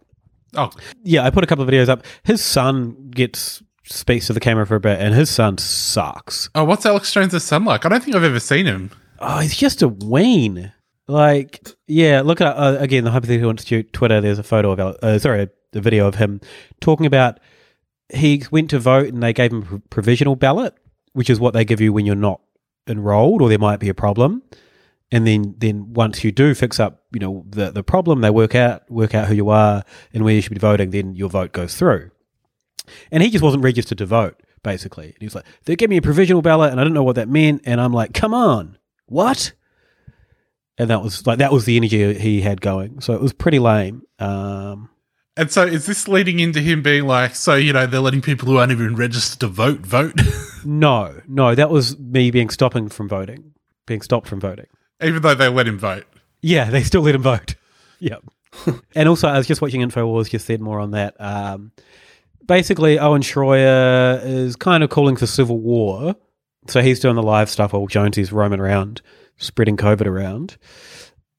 Oh, 0.56 0.70
Yeah, 1.02 1.22
I 1.24 1.28
put 1.30 1.44
a 1.44 1.46
couple 1.46 1.64
of 1.64 1.70
videos 1.70 1.90
up. 1.90 2.02
His 2.22 2.42
son 2.42 3.10
gets 3.10 3.62
speaks 3.92 4.26
to 4.26 4.32
the 4.32 4.40
camera 4.40 4.66
for 4.66 4.76
a 4.76 4.80
bit, 4.80 5.00
and 5.00 5.14
his 5.14 5.30
son 5.30 5.58
sucks. 5.58 6.50
oh, 6.54 6.64
what's 6.64 6.86
Alex 6.86 7.12
Jones' 7.12 7.42
son 7.42 7.64
like? 7.64 7.84
I 7.84 7.88
don't 7.88 8.02
think 8.02 8.16
I've 8.16 8.24
ever 8.24 8.40
seen 8.40 8.66
him. 8.66 8.90
Oh, 9.18 9.38
he's 9.38 9.56
just 9.56 9.82
a 9.82 9.88
ween. 9.88 10.72
Like, 11.08 11.60
yeah, 11.86 12.22
look 12.22 12.40
at 12.40 12.56
uh, 12.56 12.76
again 12.78 13.04
the 13.04 13.10
Hypothetical 13.10 13.50
Institute 13.50 13.92
Twitter. 13.92 14.20
There's 14.20 14.38
a 14.38 14.44
photo 14.44 14.72
of, 14.72 14.80
uh, 15.02 15.18
sorry, 15.18 15.48
the 15.72 15.80
video 15.80 16.06
of 16.06 16.14
him 16.14 16.40
talking 16.80 17.06
about 17.06 17.40
he 18.12 18.42
went 18.50 18.70
to 18.70 18.78
vote 18.78 19.08
and 19.08 19.22
they 19.22 19.32
gave 19.32 19.52
him 19.52 19.66
a 19.72 19.78
provisional 19.88 20.36
ballot, 20.36 20.74
which 21.12 21.30
is 21.30 21.40
what 21.40 21.54
they 21.54 21.64
give 21.64 21.80
you 21.80 21.92
when 21.92 22.06
you're 22.06 22.14
not 22.14 22.40
enrolled 22.86 23.42
or 23.42 23.48
there 23.48 23.58
might 23.58 23.80
be 23.80 23.88
a 23.88 23.94
problem. 23.94 24.42
And 25.10 25.26
then, 25.26 25.54
then 25.58 25.92
once 25.92 26.24
you 26.24 26.32
do 26.32 26.54
fix 26.54 26.80
up, 26.80 27.02
you 27.12 27.20
know, 27.20 27.44
the 27.50 27.70
the 27.70 27.82
problem, 27.82 28.22
they 28.22 28.30
work 28.30 28.54
out 28.54 28.90
work 28.90 29.14
out 29.14 29.28
who 29.28 29.34
you 29.34 29.50
are 29.50 29.84
and 30.14 30.24
where 30.24 30.34
you 30.34 30.40
should 30.40 30.54
be 30.54 30.58
voting. 30.58 30.90
Then 30.90 31.14
your 31.14 31.28
vote 31.28 31.52
goes 31.52 31.74
through. 31.74 32.10
And 33.10 33.22
he 33.22 33.30
just 33.30 33.44
wasn't 33.44 33.62
registered 33.64 33.98
to 33.98 34.06
vote, 34.06 34.40
basically. 34.62 35.06
And 35.06 35.16
he 35.20 35.26
was 35.26 35.34
like, 35.34 35.44
they 35.64 35.76
gave 35.76 35.88
me 35.90 35.96
a 35.98 36.02
provisional 36.02 36.42
ballot, 36.42 36.70
and 36.72 36.80
I 36.80 36.84
didn't 36.84 36.94
know 36.94 37.02
what 37.02 37.16
that 37.16 37.28
meant. 37.28 37.62
And 37.64 37.80
I'm 37.80 37.92
like, 37.92 38.12
come 38.14 38.34
on, 38.34 38.78
what? 39.06 39.52
And 40.78 40.88
that 40.90 41.02
was 41.02 41.26
like 41.26 41.38
that 41.38 41.52
was 41.52 41.64
the 41.66 41.76
energy 41.76 42.14
he 42.18 42.40
had 42.40 42.60
going. 42.60 43.00
So 43.00 43.12
it 43.14 43.20
was 43.20 43.32
pretty 43.32 43.58
lame. 43.58 44.02
Um, 44.18 44.88
And 45.36 45.50
so, 45.50 45.64
is 45.64 45.86
this 45.86 46.08
leading 46.08 46.40
into 46.40 46.60
him 46.60 46.82
being 46.82 47.04
like, 47.06 47.34
so 47.34 47.54
you 47.54 47.72
know, 47.72 47.86
they're 47.86 48.00
letting 48.00 48.22
people 48.22 48.48
who 48.48 48.56
aren't 48.56 48.72
even 48.72 48.96
registered 48.96 49.40
to 49.40 49.48
vote 49.48 49.80
vote, 49.80 50.14
no, 50.64 51.20
no, 51.28 51.54
that 51.54 51.70
was 51.70 51.98
me 51.98 52.30
being 52.30 52.48
stopping 52.48 52.88
from 52.88 53.08
voting, 53.08 53.52
being 53.86 54.00
stopped 54.02 54.28
from 54.28 54.40
voting. 54.40 54.66
even 55.02 55.20
though 55.22 55.34
they 55.34 55.48
let 55.48 55.68
him 55.68 55.78
vote? 55.78 56.04
Yeah, 56.40 56.70
they 56.70 56.82
still 56.82 57.02
let 57.02 57.14
him 57.14 57.22
vote. 57.22 57.54
Yep. 58.00 58.24
and 58.96 59.08
also, 59.08 59.28
I 59.28 59.38
was 59.38 59.46
just 59.46 59.62
watching 59.62 59.80
Infowars. 59.80 60.28
Just 60.28 60.46
said 60.46 60.60
more 60.60 60.80
on 60.80 60.90
that. 60.90 61.14
Um, 61.20 61.70
basically, 62.46 62.98
Owen 62.98 63.22
Schroyer 63.22 64.24
is 64.24 64.56
kind 64.56 64.82
of 64.82 64.90
calling 64.90 65.16
for 65.16 65.26
civil 65.26 65.58
war. 65.58 66.14
So 66.68 66.80
he's 66.80 67.00
doing 67.00 67.16
the 67.16 67.22
live 67.22 67.50
stuff 67.50 67.72
while 67.72 67.86
Jonesy's 67.86 68.32
roaming 68.32 68.60
around, 68.60 69.02
spreading 69.36 69.76
COVID 69.76 70.06
around. 70.06 70.56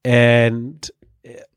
And 0.04 0.88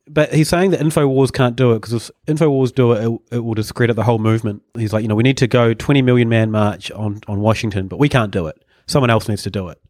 but 0.10 0.34
he's 0.34 0.50
saying 0.50 0.72
that 0.72 0.80
Infowars 0.80 1.34
can't 1.34 1.56
do 1.56 1.74
it 1.74 1.82
because 1.82 2.10
if 2.10 2.12
Infowars 2.28 2.74
do 2.74 2.94
it, 2.94 3.06
it, 3.06 3.36
it 3.36 3.40
will 3.40 3.54
discredit 3.54 3.96
the 3.96 4.04
whole 4.04 4.20
movement. 4.20 4.64
He's 4.78 4.94
like, 4.94 5.02
you 5.02 5.08
know, 5.08 5.16
we 5.16 5.24
need 5.24 5.38
to 5.38 5.48
go 5.48 5.74
20 5.74 6.02
million 6.02 6.30
man 6.30 6.50
march 6.50 6.92
on, 6.92 7.20
on 7.28 7.42
Washington, 7.42 7.88
but 7.88 8.00
we 8.00 8.08
can't 8.08 8.32
do 8.32 8.48
it. 8.48 8.64
Someone 8.88 9.10
else 9.10 9.28
needs 9.28 9.44
to 9.44 9.52
do 9.52 9.68
it. 9.68 9.82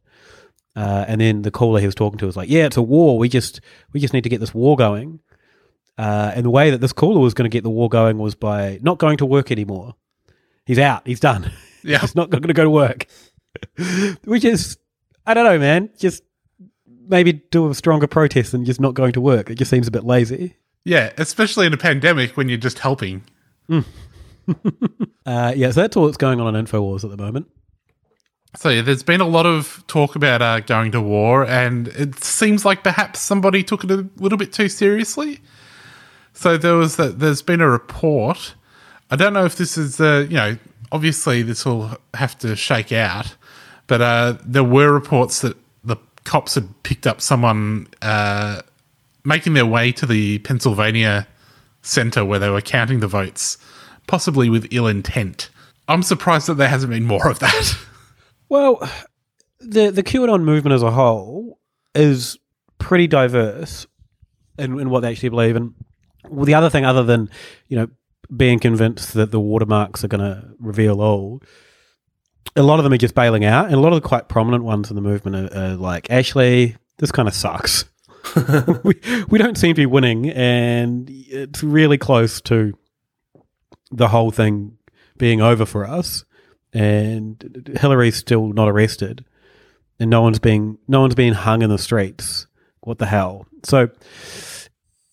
Uh, 0.76 1.06
and 1.08 1.22
then 1.22 1.44
the 1.44 1.52
caller 1.52 1.80
he 1.80 1.86
was 1.86 1.96
talking 1.96 2.20
to 2.20 2.28
was 2.28 2.38
like, 2.38 2.50
"Yeah, 2.50 2.66
it's 2.66 2.78
a 2.78 2.84
war. 2.84 3.18
We 3.18 3.30
just 3.30 3.62
we 3.94 4.00
just 4.00 4.14
need 4.14 4.24
to 4.24 4.30
get 4.30 4.40
this 4.40 4.54
war 4.54 4.76
going." 4.76 5.20
Uh, 5.98 6.32
and 6.36 6.46
the 6.46 6.50
way 6.50 6.70
that 6.70 6.80
this 6.80 6.94
caller 6.94 7.20
was 7.20 7.34
going 7.34 7.50
to 7.50 7.54
get 7.56 7.64
the 7.64 7.70
war 7.70 7.90
going 7.90 8.18
was 8.18 8.36
by 8.36 8.80
not 8.82 8.98
going 9.00 9.18
to 9.18 9.26
work 9.26 9.52
anymore. 9.52 9.96
He's 10.66 10.80
out. 10.80 11.06
He's 11.06 11.20
done. 11.20 11.52
Yeah. 11.84 12.00
he's 12.00 12.16
not 12.16 12.30
going 12.30 12.42
to 12.42 12.54
go 12.54 12.66
to 12.66 12.70
work. 12.70 13.06
Which 14.26 14.44
is, 14.44 14.78
I 15.26 15.34
don't 15.34 15.46
know, 15.46 15.58
man. 15.58 15.90
Just 15.98 16.22
maybe 17.08 17.32
do 17.32 17.70
a 17.70 17.76
stronger 17.76 18.08
protest 18.08 18.52
than 18.52 18.66
just 18.66 18.82
not 18.82 18.94
going 18.94 19.14
to 19.14 19.22
work. 19.22 19.50
It 19.50 19.56
just 19.56 19.72
seems 19.72 19.88
a 19.88 19.92
bit 19.92 20.04
lazy. 20.04 20.58
Yeah, 20.84 21.14
especially 21.18 21.66
in 21.66 21.74
a 21.74 21.78
pandemic 21.78 22.36
when 22.36 22.50
you're 22.50 22.58
just 22.58 22.80
helping. 22.80 23.24
Uh, 25.26 25.52
yeah, 25.56 25.70
so 25.72 25.82
that's 25.82 25.98
all 25.98 26.06
that's 26.06 26.18
going 26.18 26.40
on 26.40 26.56
in 26.56 26.66
Infowars 26.66 27.04
at 27.04 27.10
the 27.10 27.18
moment. 27.18 27.48
So 28.56 28.70
yeah, 28.70 28.82
there's 28.82 29.04
been 29.04 29.20
a 29.20 29.28
lot 29.28 29.46
of 29.46 29.84
talk 29.88 30.16
about 30.16 30.42
uh, 30.42 30.62
going 30.62 30.94
to 30.94 31.02
war, 31.02 31.46
and 31.46 31.90
it 31.90 32.24
seems 32.24 32.64
like 32.64 32.82
perhaps 32.82 33.20
somebody 33.20 33.62
took 33.62 33.84
it 33.84 33.92
a 33.92 34.08
little 34.16 34.38
bit 34.38 34.54
too 34.54 34.70
seriously. 34.70 35.42
So 36.38 36.56
there 36.56 36.76
was 36.76 36.98
that. 36.98 37.18
There's 37.18 37.42
been 37.42 37.62
a 37.62 37.70
report. 37.70 38.54
I 39.10 39.16
don't 39.16 39.34
know 39.34 39.46
if 39.46 39.56
this 39.56 39.76
is 39.76 40.00
uh, 40.00 40.28
you 40.30 40.36
know 40.36 40.58
obviously 40.92 41.42
this 41.42 41.66
will 41.66 41.98
have 42.14 42.38
to 42.40 42.56
shake 42.56 42.92
out, 42.92 43.36
but 43.88 44.02
uh, 44.02 44.38
there 44.46 44.64
were 44.64 44.94
reports 44.94 45.42
that 45.42 45.58
the 45.84 45.98
cops 46.26 46.54
had 46.54 46.84
picked 46.84 47.08
up 47.08 47.22
someone 47.22 47.88
uh, 48.04 48.62
making 49.26 49.56
their 49.56 49.66
way 49.66 49.92
to 49.94 50.06
the 50.06 50.38
Pennsylvania 50.40 51.28
center 51.82 52.24
where 52.24 52.38
they 52.38 52.52
were 52.52 52.62
counting 52.62 53.00
the 53.00 53.08
votes, 53.08 53.58
possibly 54.06 54.48
with 54.48 54.68
ill 54.70 54.86
intent. 54.86 55.50
I'm 55.88 56.04
surprised 56.04 56.46
that 56.50 56.56
there 56.56 56.70
hasn't 56.70 56.92
been 56.92 57.06
more 57.06 57.30
of 57.30 57.40
that. 57.40 57.78
Well, 58.50 58.90
the 59.60 59.90
the 59.90 60.04
QAnon 60.04 60.44
movement 60.44 60.74
as 60.74 60.82
a 60.82 60.92
whole 60.92 61.60
is 61.94 62.38
pretty 62.78 63.08
diverse 63.08 63.86
in, 64.58 64.80
in 64.80 64.90
what 64.90 65.02
they 65.02 65.12
actually 65.12 65.28
believe. 65.28 65.58
And 65.58 65.74
well, 66.30 66.46
the 66.46 66.54
other 66.54 66.70
thing, 66.70 66.86
other 66.86 67.04
than 67.04 67.30
you 67.68 67.78
know 67.78 67.88
being 68.36 68.60
convinced 68.60 69.14
that 69.14 69.32
the 69.32 69.40
watermarks 69.40 70.04
are 70.04 70.08
going 70.08 70.22
to 70.22 70.50
reveal 70.60 71.02
all, 71.02 71.42
a 72.56 72.64
lot 72.64 72.80
of 72.80 72.84
them 72.84 72.94
are 72.94 72.98
just 72.98 73.16
bailing 73.16 73.46
out, 73.46 73.66
and 73.66 73.76
a 73.76 73.80
lot 73.80 73.94
of 73.94 74.02
the 74.02 74.08
quite 74.08 74.28
prominent 74.28 74.64
ones 74.64 74.90
in 74.90 74.96
the 74.96 75.02
movement 75.02 75.36
are, 75.36 75.58
are 75.58 75.76
like, 75.76 76.10
Ashley, 76.10 76.76
this 76.98 77.12
kind 77.12 77.28
of 77.28 77.34
sucks. 77.34 77.86
we 78.84 79.00
we 79.30 79.38
don't 79.38 79.58
seem 79.58 79.74
to 79.74 79.82
be 79.82 79.86
winning, 79.86 80.30
and 80.30 81.10
it's 81.10 81.64
really 81.64 81.98
close 81.98 82.42
to 82.42 82.74
the 83.92 84.10
whole 84.10 84.32
thing 84.32 84.78
being 85.18 85.42
over 85.42 85.66
for 85.66 85.88
us 85.88 86.26
and 86.74 87.76
Hillary's 87.80 88.16
still 88.16 88.50
not 88.50 88.70
arrested, 88.70 89.26
and 90.00 90.10
no 90.10 90.22
one's 90.22 90.40
being 90.40 90.78
no 90.88 91.02
one's 91.02 91.16
being 91.16 91.34
hung 91.34 91.62
in 91.62 91.70
the 91.70 91.78
streets. 91.78 92.48
What 92.82 93.00
the 93.00 93.06
hell? 93.06 93.48
So, 93.64 93.90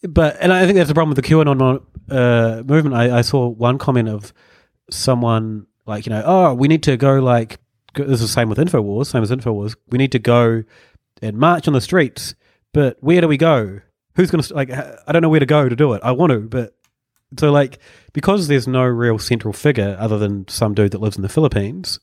but 0.08 0.36
and 0.40 0.52
I 0.52 0.64
think 0.66 0.76
that's 0.76 0.88
the 0.88 0.94
problem 0.94 1.14
with 1.14 1.24
the 1.24 1.28
QAnon 1.28 1.82
uh, 2.10 2.62
movement. 2.64 2.94
I, 2.94 3.18
I 3.18 3.20
saw 3.22 3.48
one 3.48 3.78
comment 3.78 4.08
of 4.08 4.32
someone 4.90 5.66
like 5.86 6.06
you 6.06 6.10
know, 6.10 6.22
oh, 6.24 6.54
we 6.54 6.68
need 6.68 6.82
to 6.84 6.96
go 6.96 7.20
like 7.20 7.58
this 7.94 8.20
is 8.20 8.20
the 8.20 8.28
same 8.28 8.48
with 8.48 8.58
Infowars, 8.58 9.06
same 9.06 9.22
as 9.22 9.30
Infowars. 9.30 9.76
We 9.88 9.98
need 9.98 10.12
to 10.12 10.18
go 10.18 10.64
and 11.22 11.36
march 11.38 11.68
on 11.68 11.74
the 11.74 11.80
streets. 11.80 12.34
But 12.72 12.96
where 13.00 13.20
do 13.20 13.28
we 13.28 13.36
go? 13.36 13.80
Who's 14.16 14.30
going 14.30 14.42
to 14.42 14.54
like? 14.54 14.70
I 14.70 15.12
don't 15.12 15.22
know 15.22 15.28
where 15.28 15.40
to 15.40 15.46
go 15.46 15.68
to 15.68 15.76
do 15.76 15.92
it. 15.94 16.00
I 16.04 16.12
want 16.12 16.32
to, 16.32 16.40
but 16.40 16.76
so 17.38 17.50
like 17.50 17.78
because 18.12 18.48
there's 18.48 18.68
no 18.68 18.82
real 18.84 19.18
central 19.18 19.52
figure 19.52 19.96
other 19.98 20.18
than 20.18 20.46
some 20.48 20.74
dude 20.74 20.92
that 20.92 21.00
lives 21.00 21.16
in 21.16 21.22
the 21.22 21.28
Philippines. 21.28 21.98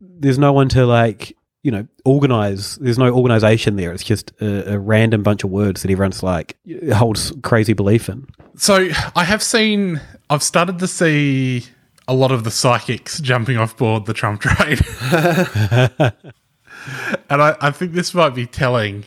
There's 0.00 0.38
no 0.38 0.52
one 0.52 0.68
to 0.70 0.86
like 0.86 1.36
you 1.62 1.70
know 1.70 1.86
organize. 2.04 2.76
There's 2.76 2.98
no 2.98 3.12
organization 3.12 3.76
there. 3.76 3.92
It's 3.92 4.04
just 4.04 4.32
a, 4.40 4.74
a 4.74 4.78
random 4.78 5.22
bunch 5.22 5.44
of 5.44 5.50
words 5.50 5.82
that 5.82 5.90
everyone's 5.90 6.22
like 6.22 6.56
holds 6.92 7.32
crazy 7.42 7.72
belief 7.72 8.08
in. 8.08 8.26
So 8.56 8.90
I 9.16 9.24
have 9.24 9.42
seen, 9.42 10.00
I've 10.28 10.42
started 10.42 10.78
to 10.80 10.86
see 10.86 11.64
a 12.08 12.14
lot 12.14 12.32
of 12.32 12.44
the 12.44 12.50
psychics 12.50 13.20
jumping 13.20 13.56
off 13.56 13.76
board 13.76 14.06
the 14.06 14.14
Trump 14.14 14.40
train. 14.40 14.78
and 17.30 17.42
I, 17.42 17.56
I 17.60 17.70
think 17.70 17.92
this 17.92 18.12
might 18.14 18.34
be 18.34 18.46
telling. 18.46 19.04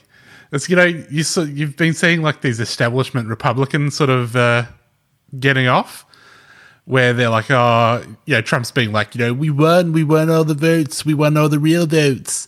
It's, 0.52 0.70
you 0.70 0.76
know, 0.76 0.86
you, 0.86 1.24
so, 1.24 1.44
you've 1.44 1.76
been 1.76 1.94
seeing 1.94 2.22
like 2.22 2.42
these 2.42 2.60
establishment 2.60 3.28
Republicans 3.28 3.96
sort 3.96 4.10
of 4.10 4.36
uh, 4.36 4.66
getting 5.40 5.68
off, 5.68 6.06
where 6.86 7.14
they're 7.14 7.30
like, 7.30 7.50
oh, 7.50 8.04
you 8.26 8.36
know, 8.36 8.42
Trump's 8.42 8.72
being 8.72 8.92
like, 8.92 9.16
you 9.16 9.20
know, 9.20 9.34
we 9.34 9.50
won, 9.50 9.92
we 9.92 10.04
won 10.04 10.30
all 10.30 10.44
the 10.44 10.54
votes, 10.54 11.06
we 11.06 11.14
won 11.14 11.36
all 11.38 11.50
the 11.50 11.60
real 11.60 11.86
votes. 11.86 12.48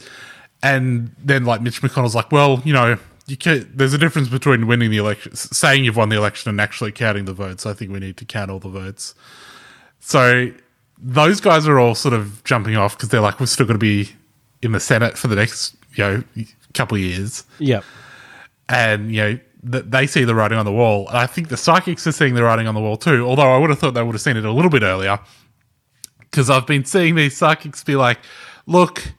And 0.64 1.16
then 1.24 1.46
like 1.46 1.62
Mitch 1.62 1.82
McConnell's 1.82 2.16
like, 2.16 2.32
well, 2.32 2.62
you 2.64 2.74
know, 2.74 2.98
you 3.28 3.36
can 3.36 3.70
there's 3.74 3.94
a 3.94 3.98
difference 3.98 4.30
between 4.30 4.68
winning 4.68 4.90
the 4.90 4.98
election, 4.98 5.36
saying 5.36 5.84
you've 5.84 5.98
won 5.98 6.10
the 6.10 6.16
election 6.16 6.50
and 6.50 6.62
actually 6.62 6.92
counting 6.92 7.26
the 7.26 7.34
votes. 7.34 7.66
I 7.66 7.74
think 7.74 7.92
we 7.92 8.00
need 8.00 8.18
to 8.18 8.26
count 8.26 8.50
all 8.50 8.60
the 8.60 8.70
votes. 8.70 9.14
So 10.00 10.52
those 10.98 11.42
guys 11.42 11.68
are 11.68 11.80
all 11.80 11.94
sort 11.94 12.14
of 12.14 12.44
jumping 12.44 12.78
off 12.78 12.96
because 12.96 13.10
they're 13.10 13.22
like, 13.22 13.40
we're 13.40 13.48
still 13.48 13.66
going 13.66 13.80
to 13.80 13.80
be 13.80 14.10
in 14.62 14.72
the 14.72 14.80
Senate 14.80 15.18
for 15.18 15.28
the 15.28 15.36
next, 15.36 15.76
you 15.96 16.04
know, 16.04 16.24
couple 16.74 16.96
of 16.96 17.02
years. 17.02 17.44
Yep. 17.60 17.84
And, 18.70 19.12
you 19.12 19.22
know, 19.22 19.40
th- 19.70 19.86
they 19.88 20.08
see 20.08 20.24
the 20.24 20.36
writing 20.36 20.58
on 20.58 20.66
the 20.66 20.72
wall. 20.72 21.08
And 21.08 21.18
I 21.18 21.28
think 21.28 21.50
the 21.50 21.58
psychics 21.58 22.06
are 22.08 22.12
seeing 22.12 22.34
the 22.34 22.44
writing 22.44 22.68
on 22.68 22.76
the 22.76 22.82
wall 22.82 22.98
too, 22.98 23.26
although 23.26 23.54
I 23.54 23.58
would 23.58 23.70
have 23.70 23.80
thought 23.80 23.94
they 23.94 24.04
would 24.04 24.16
have 24.16 24.22
seen 24.22 24.38
it 24.38 24.46
a 24.46 24.52
little 24.52 24.72
bit 24.72 24.84
earlier. 24.84 25.20
Because 26.20 26.50
I've 26.50 26.68
been 26.68 26.86
seeing 26.86 27.16
these 27.16 27.38
psychics 27.38 27.84
be 27.84 27.96
like, 27.96 28.20
look, 28.66 29.14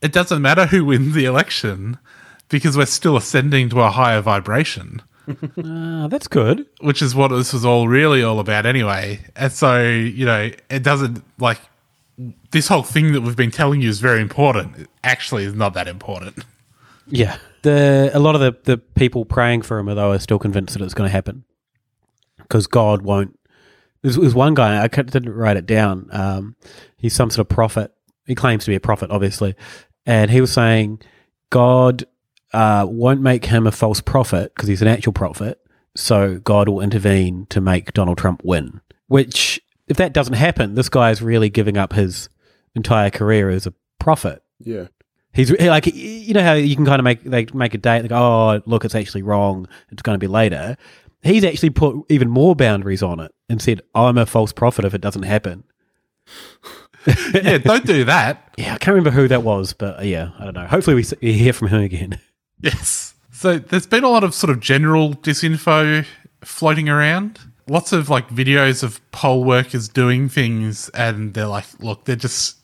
it 0.00 0.12
doesn't 0.12 0.40
matter 0.40 0.66
who 0.66 0.84
wins 0.84 1.14
the 1.14 1.24
election 1.24 1.98
because 2.48 2.76
we're 2.76 2.86
still 2.86 3.16
ascending 3.16 3.68
to 3.70 3.80
a 3.80 3.90
higher 3.90 4.20
vibration. 4.20 5.02
uh, 5.28 6.06
that's 6.08 6.28
good. 6.28 6.66
Which 6.80 7.02
is 7.02 7.14
what 7.14 7.28
this 7.28 7.52
was 7.52 7.64
all 7.64 7.88
really 7.88 8.22
all 8.22 8.38
about 8.38 8.66
anyway. 8.66 9.20
And 9.34 9.52
so, 9.52 9.82
you 9.82 10.24
know, 10.24 10.50
it 10.70 10.82
doesn't 10.82 11.24
like 11.38 11.58
this 12.50 12.68
whole 12.68 12.82
thing 12.82 13.12
that 13.12 13.20
we've 13.20 13.36
been 13.36 13.50
telling 13.50 13.82
you 13.82 13.88
is 13.88 14.00
very 14.00 14.20
important. 14.20 14.78
It 14.78 14.88
actually 15.04 15.44
is 15.44 15.54
not 15.54 15.74
that 15.74 15.88
important. 15.88 16.44
Yeah. 17.08 17.36
The 17.66 18.10
a 18.14 18.20
lot 18.20 18.36
of 18.36 18.40
the, 18.40 18.56
the 18.62 18.78
people 18.78 19.24
praying 19.24 19.62
for 19.62 19.78
him 19.80 19.86
though 19.86 20.12
are 20.12 20.20
still 20.20 20.38
convinced 20.38 20.74
that 20.74 20.84
it's 20.84 20.94
going 20.94 21.08
to 21.08 21.12
happen 21.12 21.44
because 22.38 22.68
God 22.68 23.02
won't. 23.02 23.36
There's, 24.02 24.14
there's 24.14 24.36
one 24.36 24.54
guy 24.54 24.80
I 24.80 24.86
didn't 24.86 25.30
write 25.30 25.56
it 25.56 25.66
down. 25.66 26.08
Um, 26.12 26.54
he's 26.96 27.12
some 27.12 27.28
sort 27.28 27.44
of 27.44 27.48
prophet. 27.48 27.92
He 28.24 28.36
claims 28.36 28.64
to 28.64 28.70
be 28.70 28.76
a 28.76 28.80
prophet, 28.80 29.10
obviously, 29.10 29.56
and 30.04 30.30
he 30.30 30.40
was 30.40 30.52
saying 30.52 31.00
God 31.50 32.04
uh, 32.52 32.86
won't 32.88 33.20
make 33.20 33.46
him 33.46 33.66
a 33.66 33.72
false 33.72 34.00
prophet 34.00 34.54
because 34.54 34.68
he's 34.68 34.82
an 34.82 34.88
actual 34.88 35.12
prophet. 35.12 35.60
So 35.96 36.38
God 36.38 36.68
will 36.68 36.80
intervene 36.80 37.46
to 37.50 37.60
make 37.60 37.94
Donald 37.94 38.18
Trump 38.18 38.42
win. 38.44 38.80
Which, 39.08 39.60
if 39.88 39.96
that 39.96 40.12
doesn't 40.12 40.34
happen, 40.34 40.74
this 40.74 40.88
guy 40.88 41.10
is 41.10 41.20
really 41.20 41.48
giving 41.48 41.76
up 41.76 41.94
his 41.94 42.28
entire 42.76 43.10
career 43.10 43.50
as 43.50 43.66
a 43.66 43.74
prophet. 43.98 44.42
Yeah. 44.60 44.86
He's 45.36 45.50
like, 45.60 45.84
you 45.94 46.32
know 46.32 46.42
how 46.42 46.54
you 46.54 46.74
can 46.74 46.86
kind 46.86 46.98
of 46.98 47.04
make 47.04 47.22
they 47.22 47.46
make 47.52 47.74
a 47.74 47.78
date, 47.78 48.02
like, 48.02 48.12
oh, 48.12 48.62
look, 48.64 48.86
it's 48.86 48.94
actually 48.94 49.20
wrong. 49.20 49.68
It's 49.90 50.00
going 50.00 50.14
to 50.14 50.18
be 50.18 50.26
later. 50.26 50.78
He's 51.22 51.44
actually 51.44 51.70
put 51.70 52.06
even 52.08 52.30
more 52.30 52.56
boundaries 52.56 53.02
on 53.02 53.20
it 53.20 53.34
and 53.50 53.60
said, 53.60 53.82
I'm 53.94 54.16
a 54.16 54.24
false 54.24 54.52
prophet 54.52 54.86
if 54.86 54.94
it 54.94 55.02
doesn't 55.02 55.24
happen. 55.24 55.64
yeah, 57.34 57.58
don't 57.58 57.84
do 57.84 58.04
that. 58.04 58.54
Yeah, 58.56 58.74
I 58.74 58.78
can't 58.78 58.94
remember 58.94 59.10
who 59.10 59.28
that 59.28 59.42
was, 59.42 59.74
but 59.74 59.98
uh, 60.00 60.02
yeah, 60.02 60.30
I 60.38 60.44
don't 60.44 60.54
know. 60.54 60.66
Hopefully, 60.66 60.96
we, 60.96 61.04
we 61.20 61.32
hear 61.34 61.52
from 61.52 61.68
him 61.68 61.82
again. 61.82 62.20
Yes. 62.58 63.12
So 63.32 63.58
there's 63.58 63.86
been 63.86 64.02
a 64.02 64.08
lot 64.08 64.24
of 64.24 64.32
sort 64.32 64.50
of 64.50 64.60
general 64.60 65.12
disinfo 65.12 66.06
floating 66.42 66.88
around. 66.88 67.38
Lots 67.68 67.92
of 67.92 68.08
like 68.08 68.30
videos 68.30 68.82
of 68.82 68.98
poll 69.12 69.44
workers 69.44 69.90
doing 69.90 70.30
things, 70.30 70.88
and 70.94 71.34
they're 71.34 71.46
like, 71.46 71.66
look, 71.80 72.06
they're 72.06 72.16
just 72.16 72.56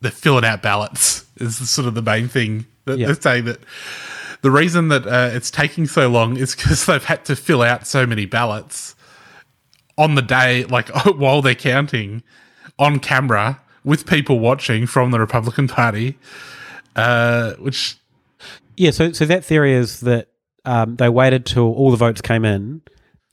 they're 0.00 0.10
filling 0.10 0.44
out 0.44 0.60
ballots. 0.60 1.25
Is 1.38 1.68
sort 1.70 1.86
of 1.86 1.94
the 1.94 2.02
main 2.02 2.28
thing 2.28 2.66
that 2.86 2.98
Yeah. 2.98 3.06
they're 3.06 3.20
saying 3.20 3.44
that 3.46 3.58
the 4.42 4.50
reason 4.50 4.88
that 4.88 5.06
uh, 5.06 5.30
it's 5.32 5.50
taking 5.50 5.86
so 5.86 6.08
long 6.08 6.36
is 6.36 6.54
because 6.54 6.86
they've 6.86 7.04
had 7.04 7.24
to 7.26 7.36
fill 7.36 7.62
out 7.62 7.86
so 7.86 8.06
many 8.06 8.26
ballots 8.26 8.94
on 9.98 10.14
the 10.14 10.22
day, 10.22 10.64
like 10.64 10.88
while 11.16 11.42
they're 11.42 11.54
counting 11.54 12.22
on 12.78 12.98
camera 12.98 13.60
with 13.84 14.06
people 14.06 14.38
watching 14.38 14.86
from 14.86 15.10
the 15.10 15.18
Republican 15.20 15.68
Party, 15.68 16.18
uh, 16.94 17.52
which 17.54 17.96
Yeah, 18.76 18.90
so 18.90 19.12
so 19.12 19.24
that 19.26 19.44
theory 19.44 19.72
is 19.72 20.00
that 20.00 20.28
um, 20.64 20.96
they 20.96 21.08
waited 21.08 21.46
till 21.46 21.72
all 21.72 21.90
the 21.90 21.96
votes 21.96 22.20
came 22.20 22.44
in 22.44 22.82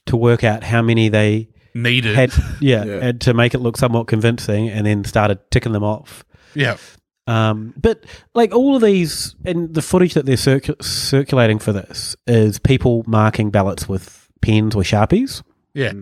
to 0.05 0.15
work 0.17 0.43
out 0.43 0.63
how 0.63 0.81
many 0.81 1.09
they 1.09 1.49
needed. 1.73 2.15
had, 2.15 2.31
yeah, 2.61 2.83
Yeah. 2.85 2.99
and 3.01 3.21
to 3.21 3.33
make 3.33 3.53
it 3.53 3.59
look 3.59 3.77
somewhat 3.77 4.07
convincing, 4.07 4.69
and 4.69 4.85
then 4.85 5.03
started 5.03 5.39
ticking 5.51 5.71
them 5.71 5.83
off. 5.83 6.23
Yeah. 6.53 6.77
Um, 7.25 7.73
but 7.77 8.03
like 8.33 8.53
all 8.53 8.75
of 8.75 8.81
these, 8.81 9.35
and 9.45 9.73
the 9.73 9.81
footage 9.81 10.13
that 10.13 10.25
they're 10.25 10.35
circu- 10.35 10.81
circulating 10.83 11.57
for 11.59 11.71
this 11.71 12.15
is 12.27 12.59
people 12.59 13.03
marking 13.07 13.49
ballots 13.49 13.87
with 13.87 14.27
pens 14.41 14.75
or 14.75 14.81
sharpies, 14.83 15.41
Yeah. 15.73 15.93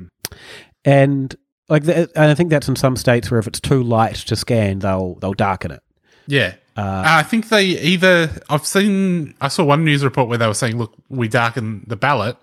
and 0.83 1.35
like, 1.69 1.83
the, 1.83 2.09
and 2.15 2.31
I 2.31 2.33
think 2.33 2.49
that's 2.49 2.67
in 2.67 2.75
some 2.75 2.95
states 2.95 3.29
where 3.31 3.39
if 3.39 3.47
it's 3.47 3.59
too 3.59 3.81
light 3.83 4.15
to 4.15 4.35
scan, 4.35 4.79
they'll 4.79 5.15
they'll 5.15 5.33
darken 5.33 5.71
it. 5.71 5.81
Yeah. 6.27 6.55
I 6.75 7.21
think 7.21 7.49
they 7.49 7.65
either 7.65 8.31
I've 8.49 8.65
seen 8.65 9.35
I 9.39 9.49
saw 9.49 9.63
one 9.63 9.85
news 9.85 10.03
report 10.03 10.27
where 10.29 10.39
they 10.39 10.47
were 10.47 10.55
saying, 10.55 10.79
"Look, 10.79 10.93
we 11.09 11.27
darken 11.27 11.83
the 11.85 11.95
ballot," 11.95 12.35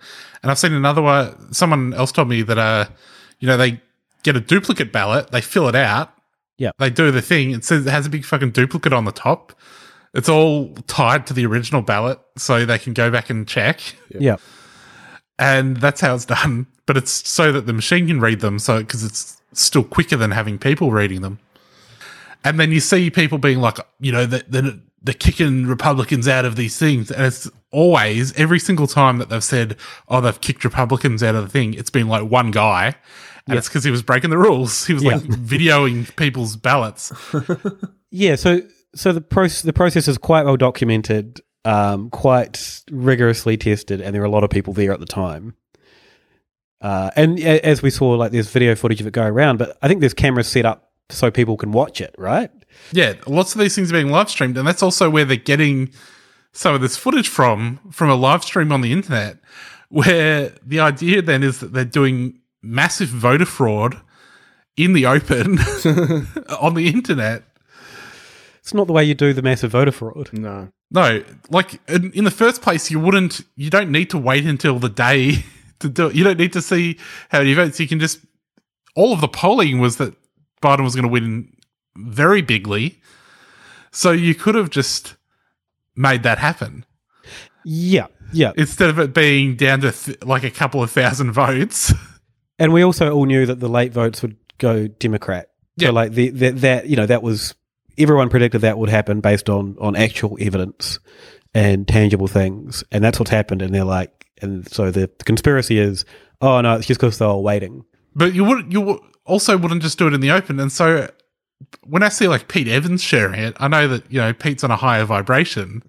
and 0.43 0.51
I've 0.53 0.59
seen 0.61 0.73
another 0.73 1.03
one. 1.03 1.53
Someone 1.53 1.93
else 1.93 2.13
told 2.13 2.29
me 2.29 2.43
that, 2.43 2.57
uh, 2.57 2.85
you 3.41 3.49
know, 3.49 3.57
they 3.57 3.81
get 4.23 4.37
a 4.37 4.41
duplicate 4.41 4.93
ballot, 4.93 5.33
they 5.33 5.41
fill 5.41 5.69
it 5.69 5.75
out, 5.75 6.13
yeah, 6.59 6.73
they 6.79 6.91
do 6.91 7.11
the 7.11 7.23
thing. 7.23 7.53
It 7.53 7.65
says 7.65 7.87
it 7.87 7.91
has 7.91 8.07
a 8.07 8.11
big 8.11 8.25
fucking 8.25 8.51
duplicate 8.51 8.93
on 8.93 9.07
the 9.07 9.13
top. 9.13 9.55
It's 10.15 10.29
all 10.29 10.75
tied 10.87 11.27
to 11.29 11.35
the 11.35 11.47
original 11.47 11.83
ballot, 11.83 12.21
so 12.37 12.67
they 12.67 12.79
can 12.79 12.93
go 12.93 13.11
back 13.11 13.31
and 13.31 13.49
check. 13.49 13.81
Yeah. 14.11 14.37
and 15.39 15.77
that's 15.77 16.01
how 16.01 16.15
it's 16.15 16.25
done. 16.25 16.67
But 16.87 16.97
it's 16.97 17.29
so 17.29 17.53
that 17.53 17.67
the 17.67 17.73
machine 17.73 18.07
can 18.07 18.21
read 18.21 18.41
them, 18.41 18.59
so 18.59 18.79
because 18.81 19.05
it's 19.05 19.41
still 19.53 19.85
quicker 19.85 20.17
than 20.17 20.31
having 20.31 20.59
people 20.59 20.91
reading 20.91 21.23
them. 21.23 21.39
And 22.45 22.59
then 22.59 22.73
you 22.73 22.81
see 22.81 23.11
people 23.11 23.39
being 23.39 23.61
like, 23.61 23.79
you 24.01 24.13
know, 24.13 24.25
the, 24.25 24.45
the, 24.49 24.81
they're 25.03 25.15
kicking 25.15 25.67
Republicans 25.67 26.29
out 26.29 26.45
of 26.45 26.57
these 26.57 26.79
things. 26.79 27.11
And 27.11 27.27
it's 27.27 27.51
always, 27.73 28.33
every 28.35 28.59
single 28.59 28.87
time 28.87 29.19
that 29.19 29.29
they've 29.29 29.43
said, 29.45 29.77
oh, 30.09 30.21
they've 30.21 30.41
kicked 30.41 30.65
Republicans 30.65 31.23
out 31.23 31.35
of 31.35 31.43
the 31.43 31.49
thing, 31.49 31.75
it's 31.75 31.91
been 31.91 32.09
like 32.09 32.31
one 32.31 32.51
guy. 32.51 32.95
And 33.49 33.55
Yeah. 33.55 33.59
it's 33.59 33.69
because 33.69 33.85
he 33.85 33.91
was 33.91 34.03
breaking 34.03 34.31
the 34.31 34.39
rules. 34.39 34.87
He 34.87 34.93
was 34.95 35.03
like 35.05 35.23
Yeah. 35.25 35.29
videoing 35.37 36.15
people's 36.17 36.57
ballots. 36.57 37.13
Yeah, 38.11 38.37
so 38.37 38.63
so 38.95 39.13
the 39.13 39.21
process 39.21 39.61
the 39.61 39.73
process 39.75 40.09
is 40.09 40.17
quite 40.17 40.47
well 40.47 40.57
documented, 40.57 41.43
um, 41.67 42.09
quite 42.09 42.81
rigorously 42.91 43.59
tested, 43.59 44.01
and 44.01 44.15
there 44.15 44.23
are 44.23 44.25
a 44.25 44.31
lot 44.31 44.45
of 44.45 44.49
people 44.51 44.73
there 44.73 44.93
at 44.93 45.01
the 45.01 45.05
time. 45.07 45.55
Uh, 46.81 47.11
and 47.17 47.39
a- 47.39 47.65
as 47.67 47.83
we 47.83 47.91
saw, 47.91 48.11
like 48.13 48.33
there's 48.33 48.51
video 48.51 48.75
footage 48.75 49.01
of 49.03 49.07
it 49.07 49.13
going 49.13 49.29
around, 49.33 49.59
but 49.59 49.77
I 49.83 49.89
think 49.89 50.01
there's 50.01 50.15
cameras 50.15 50.47
set 50.49 50.65
up 50.65 50.91
so 51.11 51.31
people 51.31 51.57
can 51.59 51.71
watch 51.73 52.01
it, 52.01 52.15
right? 52.17 52.51
Yeah, 52.93 53.15
lots 53.27 53.55
of 53.55 53.61
these 53.61 53.75
things 53.75 53.91
are 53.91 53.95
being 53.95 54.11
live 54.11 54.31
streamed, 54.31 54.57
and 54.57 54.67
that's 54.67 54.83
also 54.83 55.11
where 55.11 55.27
they're 55.27 55.37
getting 55.37 55.91
some 56.53 56.75
of 56.75 56.81
this 56.81 56.97
footage 56.97 57.29
from 57.29 57.79
from 57.91 58.09
a 58.09 58.15
live 58.15 58.43
stream 58.45 58.73
on 58.73 58.81
the 58.81 58.93
internet. 58.93 59.39
Where 59.91 60.55
the 60.65 60.81
idea 60.81 61.21
then 61.23 61.43
is 61.43 61.61
that 61.61 61.73
they're 61.73 61.85
doing 61.85 62.38
massive 62.63 63.09
voter 63.09 63.47
fraud 63.47 64.01
in 64.77 64.93
the 64.93 65.07
open 65.07 65.59
on 66.61 66.75
the 66.75 66.89
internet. 66.89 67.45
It's 68.59 68.75
not 68.75 68.87
the 68.87 68.93
way 68.93 69.05
you 69.05 69.15
do 69.15 69.33
the 69.33 69.43
massive 69.43 69.73
voter 69.73 69.93
fraud. 69.93 70.31
No. 70.33 70.69
No, 70.91 71.23
like 71.51 71.81
in, 71.89 72.13
in 72.13 72.25
the 72.25 72.31
first 72.31 72.63
place, 72.63 72.91
you 72.91 72.99
wouldn't. 72.99 73.43
You 73.57 73.69
don't 73.69 73.91
need 73.91 74.11
to 74.11 74.19
wait 74.19 74.47
until 74.47 74.79
the 74.79 74.89
day 74.89 75.45
to 75.81 75.89
do 75.89 76.07
it. 76.07 76.15
You 76.15 76.25
don't 76.25 76.39
need 76.39 76.53
to 76.55 76.63
see 76.63 76.99
how 77.29 77.39
many 77.39 77.55
votes. 77.55 77.79
You 77.79 77.89
can 77.89 78.01
just. 78.01 78.21
All 78.97 79.13
of 79.13 79.21
the 79.21 79.29
polling 79.29 79.81
was 79.81 79.97
that 79.99 80.15
Biden 80.63 80.83
was 80.83 80.95
going 80.95 81.05
to 81.05 81.13
win 81.13 81.53
very 81.97 82.41
bigly, 82.41 83.01
so 83.93 84.11
you 84.13 84.35
could 84.35 84.55
have 84.55 84.71
just 84.71 85.15
made 85.95 86.23
that 86.23 86.39
happen. 86.39 86.85
Yeah, 87.65 88.07
yeah. 88.33 88.53
Instead 88.57 88.89
of 88.89 88.99
it 88.99 89.13
being 89.13 89.57
down 89.57 89.83
to 89.83 89.93
th- 89.93 90.25
like 90.25 90.43
a 90.43 90.51
couple 90.51 90.83
of 90.83 90.91
thousand 90.91 91.33
votes. 91.33 91.93
And 92.59 92.73
we 92.73 92.83
also 92.83 93.13
all 93.15 93.25
knew 93.27 93.47
that 93.47 93.61
the 93.61 93.69
late 93.69 93.93
votes 93.93 94.23
would 94.23 94.37
go 94.59 94.89
Democrat. 94.89 95.51
So 95.79 95.87
Yeah. 95.87 95.91
like 95.93 96.13
the, 96.13 96.31
the, 96.31 96.51
that 96.51 96.89
you 96.89 96.97
know 96.97 97.07
that 97.07 97.23
was 97.23 97.55
everyone 97.97 98.29
predicted 98.31 98.61
that 98.63 98.79
would 98.79 98.89
happen 98.89 99.21
based 99.21 99.49
on 99.49 99.77
on 99.81 99.95
actual 99.97 100.37
evidence 100.41 100.99
and 101.55 101.87
tangible 101.89 102.27
things, 102.29 102.85
and 102.93 103.03
that's 103.03 103.19
what's 103.19 103.31
happened. 103.31 103.63
And 103.63 103.75
they're 103.75 103.85
like, 103.85 104.27
and 104.43 104.71
so 104.71 104.91
the, 104.91 105.11
the 105.19 105.25
conspiracy 105.25 105.79
is, 105.79 106.05
oh 106.41 106.61
no, 106.61 106.75
it's 106.77 106.87
just 106.87 107.01
because 107.01 107.19
they 107.19 107.27
were 107.27 107.39
waiting. 107.39 107.85
But 108.15 108.35
you 108.35 108.45
would 108.45 108.73
you 108.73 109.01
also 109.25 109.57
wouldn't 109.57 109.83
just 109.83 109.99
do 109.99 110.07
it 110.09 110.15
in 110.15 110.21
the 110.21 110.31
open, 110.33 110.59
and 110.59 110.73
so 110.73 111.09
when 111.87 112.03
I 112.03 112.09
see 112.09 112.29
like 112.29 112.49
Pete 112.49 112.69
Evans 112.69 113.03
sharing 113.03 113.41
it, 113.41 113.57
I 113.61 113.69
know 113.69 113.87
that 113.89 114.11
you 114.11 114.19
know 114.19 114.33
Pete's 114.33 114.65
on 114.65 114.71
a 114.71 114.77
higher 114.77 115.05
vibration. 115.05 115.83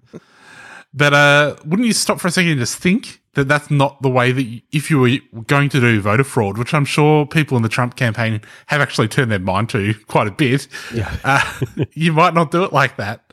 But 0.92 1.14
uh, 1.14 1.56
wouldn't 1.64 1.86
you 1.86 1.92
stop 1.92 2.20
for 2.20 2.28
a 2.28 2.30
second 2.30 2.50
and 2.52 2.60
just 2.60 2.76
think 2.76 3.20
that 3.34 3.46
that's 3.46 3.70
not 3.70 4.02
the 4.02 4.08
way 4.08 4.32
that 4.32 4.42
you, 4.42 4.60
if 4.72 4.90
you 4.90 4.98
were 4.98 5.42
going 5.46 5.68
to 5.68 5.80
do 5.80 6.00
voter 6.00 6.24
fraud, 6.24 6.58
which 6.58 6.74
I'm 6.74 6.84
sure 6.84 7.26
people 7.26 7.56
in 7.56 7.62
the 7.62 7.68
Trump 7.68 7.94
campaign 7.94 8.40
have 8.66 8.80
actually 8.80 9.08
turned 9.08 9.30
their 9.30 9.38
mind 9.38 9.68
to 9.70 9.94
quite 10.08 10.26
a 10.26 10.32
bit. 10.32 10.66
Yeah. 10.92 11.14
uh, 11.22 11.60
you 11.92 12.12
might 12.12 12.34
not 12.34 12.50
do 12.50 12.64
it 12.64 12.72
like 12.72 12.96
that. 12.96 13.32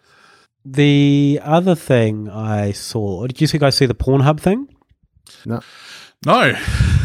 The 0.64 1.40
other 1.44 1.76
thing 1.76 2.30
I 2.30 2.74
saw, 2.74 3.26
did 3.26 3.40
you 3.42 3.60
guys 3.60 3.76
see 3.76 3.86
the 3.86 3.96
Pornhub 3.96 4.40
thing? 4.40 4.68
No. 5.46 5.62
No. 6.26 6.54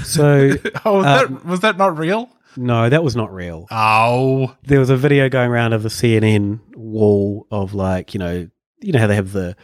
So, 0.04 0.50
oh, 0.84 0.98
was, 0.98 1.06
uh, 1.06 1.18
that, 1.18 1.44
was 1.44 1.60
that 1.60 1.78
not 1.78 1.96
real? 1.96 2.28
no, 2.56 2.88
that 2.90 3.02
was 3.02 3.16
not 3.16 3.32
real. 3.32 3.66
Oh, 3.70 4.54
There 4.64 4.80
was 4.80 4.90
a 4.90 4.96
video 4.96 5.28
going 5.30 5.50
around 5.50 5.72
of 5.72 5.82
the 5.82 5.88
CNN 5.88 6.60
wall 6.76 7.46
of 7.50 7.72
like, 7.72 8.12
you 8.12 8.18
know, 8.18 8.48
you 8.80 8.92
know 8.92 8.98
how 8.98 9.06
they 9.06 9.14
have 9.14 9.32
the 9.32 9.56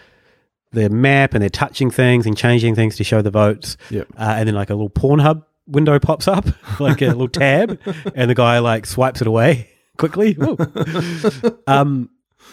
the 0.73 0.89
map 0.91 1.35
and 1.35 1.43
they're 1.43 1.49
touching 1.49 1.91
things 1.91 2.27
and 2.27 2.37
changing 2.37 2.75
things 2.75 2.97
to 2.97 3.05
show 3.05 3.23
the 3.23 3.31
votes. 3.31 3.77
Yep. 3.91 4.09
Uh, 4.17 4.35
and 4.39 4.49
then 4.49 4.55
like 4.55 4.71
a 4.71 4.75
little 4.75 4.91
Pornhub 4.91 5.45
window 5.67 5.99
pops 5.99 6.29
up, 6.29 6.47
like 6.81 7.03
a 7.03 7.07
little 7.07 7.29
tab, 7.29 7.81
and 8.15 8.31
the 8.31 8.35
guy 8.35 8.59
like 8.59 8.87
swipes 8.87 9.21
it 9.21 9.27
away 9.27 9.69
quickly. 9.97 10.37
Um, 11.67 12.11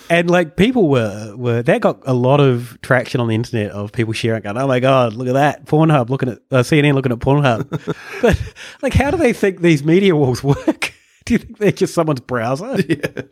and 0.09 0.29
like 0.29 0.55
people 0.57 0.89
were 0.89 1.35
were 1.35 1.63
that 1.63 1.81
got 1.81 2.01
a 2.05 2.13
lot 2.13 2.39
of 2.39 2.77
traction 2.81 3.21
on 3.21 3.27
the 3.27 3.35
internet 3.35 3.71
of 3.71 3.91
people 3.91 4.13
sharing, 4.13 4.41
going, 4.43 4.57
"Oh 4.57 4.67
my 4.67 4.79
god, 4.79 5.13
look 5.13 5.27
at 5.27 5.33
that 5.33 5.65
Pornhub 5.65 6.09
looking 6.09 6.29
at 6.29 6.39
uh, 6.51 6.57
CNN 6.63 6.93
looking 6.93 7.11
at 7.11 7.19
Pornhub." 7.19 7.95
but 8.21 8.53
like, 8.81 8.93
how 8.93 9.09
do 9.09 9.17
they 9.17 9.31
think 9.31 9.61
these 9.61 9.83
media 9.83 10.15
walls 10.15 10.43
work? 10.43 10.93
do 11.25 11.33
you 11.33 11.37
think 11.39 11.57
they're 11.57 11.71
just 11.71 11.93
someone's 11.93 12.19
browser? 12.19 12.77
Yeah. 12.87 13.23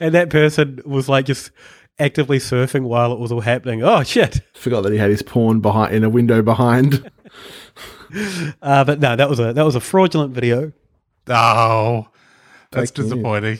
and 0.00 0.14
that 0.14 0.30
person 0.30 0.80
was 0.84 1.08
like 1.08 1.26
just 1.26 1.50
actively 1.98 2.38
surfing 2.38 2.82
while 2.82 3.12
it 3.12 3.18
was 3.18 3.30
all 3.32 3.40
happening. 3.40 3.82
Oh 3.82 4.02
shit! 4.02 4.40
Forgot 4.54 4.82
that 4.82 4.92
he 4.92 4.98
had 4.98 5.10
his 5.10 5.22
porn 5.22 5.60
behind 5.60 5.94
in 5.94 6.04
a 6.04 6.10
window 6.10 6.42
behind. 6.42 7.10
Uh, 8.62 8.84
but 8.84 9.00
no, 9.00 9.16
that 9.16 9.28
was 9.28 9.40
a 9.40 9.52
that 9.52 9.64
was 9.64 9.74
a 9.74 9.80
fraudulent 9.80 10.32
video. 10.32 10.72
Oh, 11.28 12.06
that's 12.70 12.90
Fake 12.92 13.02
disappointing. 13.04 13.58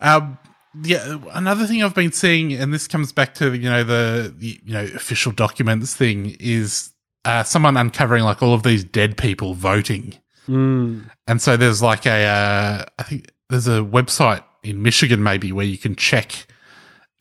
Um, 0.00 0.38
yeah, 0.82 1.16
another 1.32 1.66
thing 1.66 1.82
I've 1.82 1.94
been 1.94 2.12
seeing, 2.12 2.52
and 2.52 2.74
this 2.74 2.86
comes 2.86 3.10
back 3.12 3.34
to 3.36 3.54
you 3.54 3.70
know 3.70 3.84
the, 3.84 4.34
the 4.36 4.60
you 4.64 4.72
know 4.74 4.84
official 4.94 5.32
documents 5.32 5.94
thing, 5.94 6.36
is 6.40 6.92
uh, 7.24 7.42
someone 7.42 7.76
uncovering 7.78 8.24
like 8.24 8.42
all 8.42 8.52
of 8.52 8.64
these 8.64 8.84
dead 8.84 9.16
people 9.16 9.54
voting, 9.54 10.14
Mm. 10.48 11.08
and 11.26 11.40
so 11.40 11.56
there's 11.56 11.80
like 11.80 12.04
a 12.04 12.24
uh, 12.26 12.84
I 12.98 13.02
think 13.04 13.30
there's 13.48 13.68
a 13.68 13.80
website 13.80 14.42
in 14.62 14.82
Michigan 14.82 15.22
maybe 15.22 15.52
where 15.52 15.64
you 15.64 15.78
can 15.78 15.94
check 15.96 16.46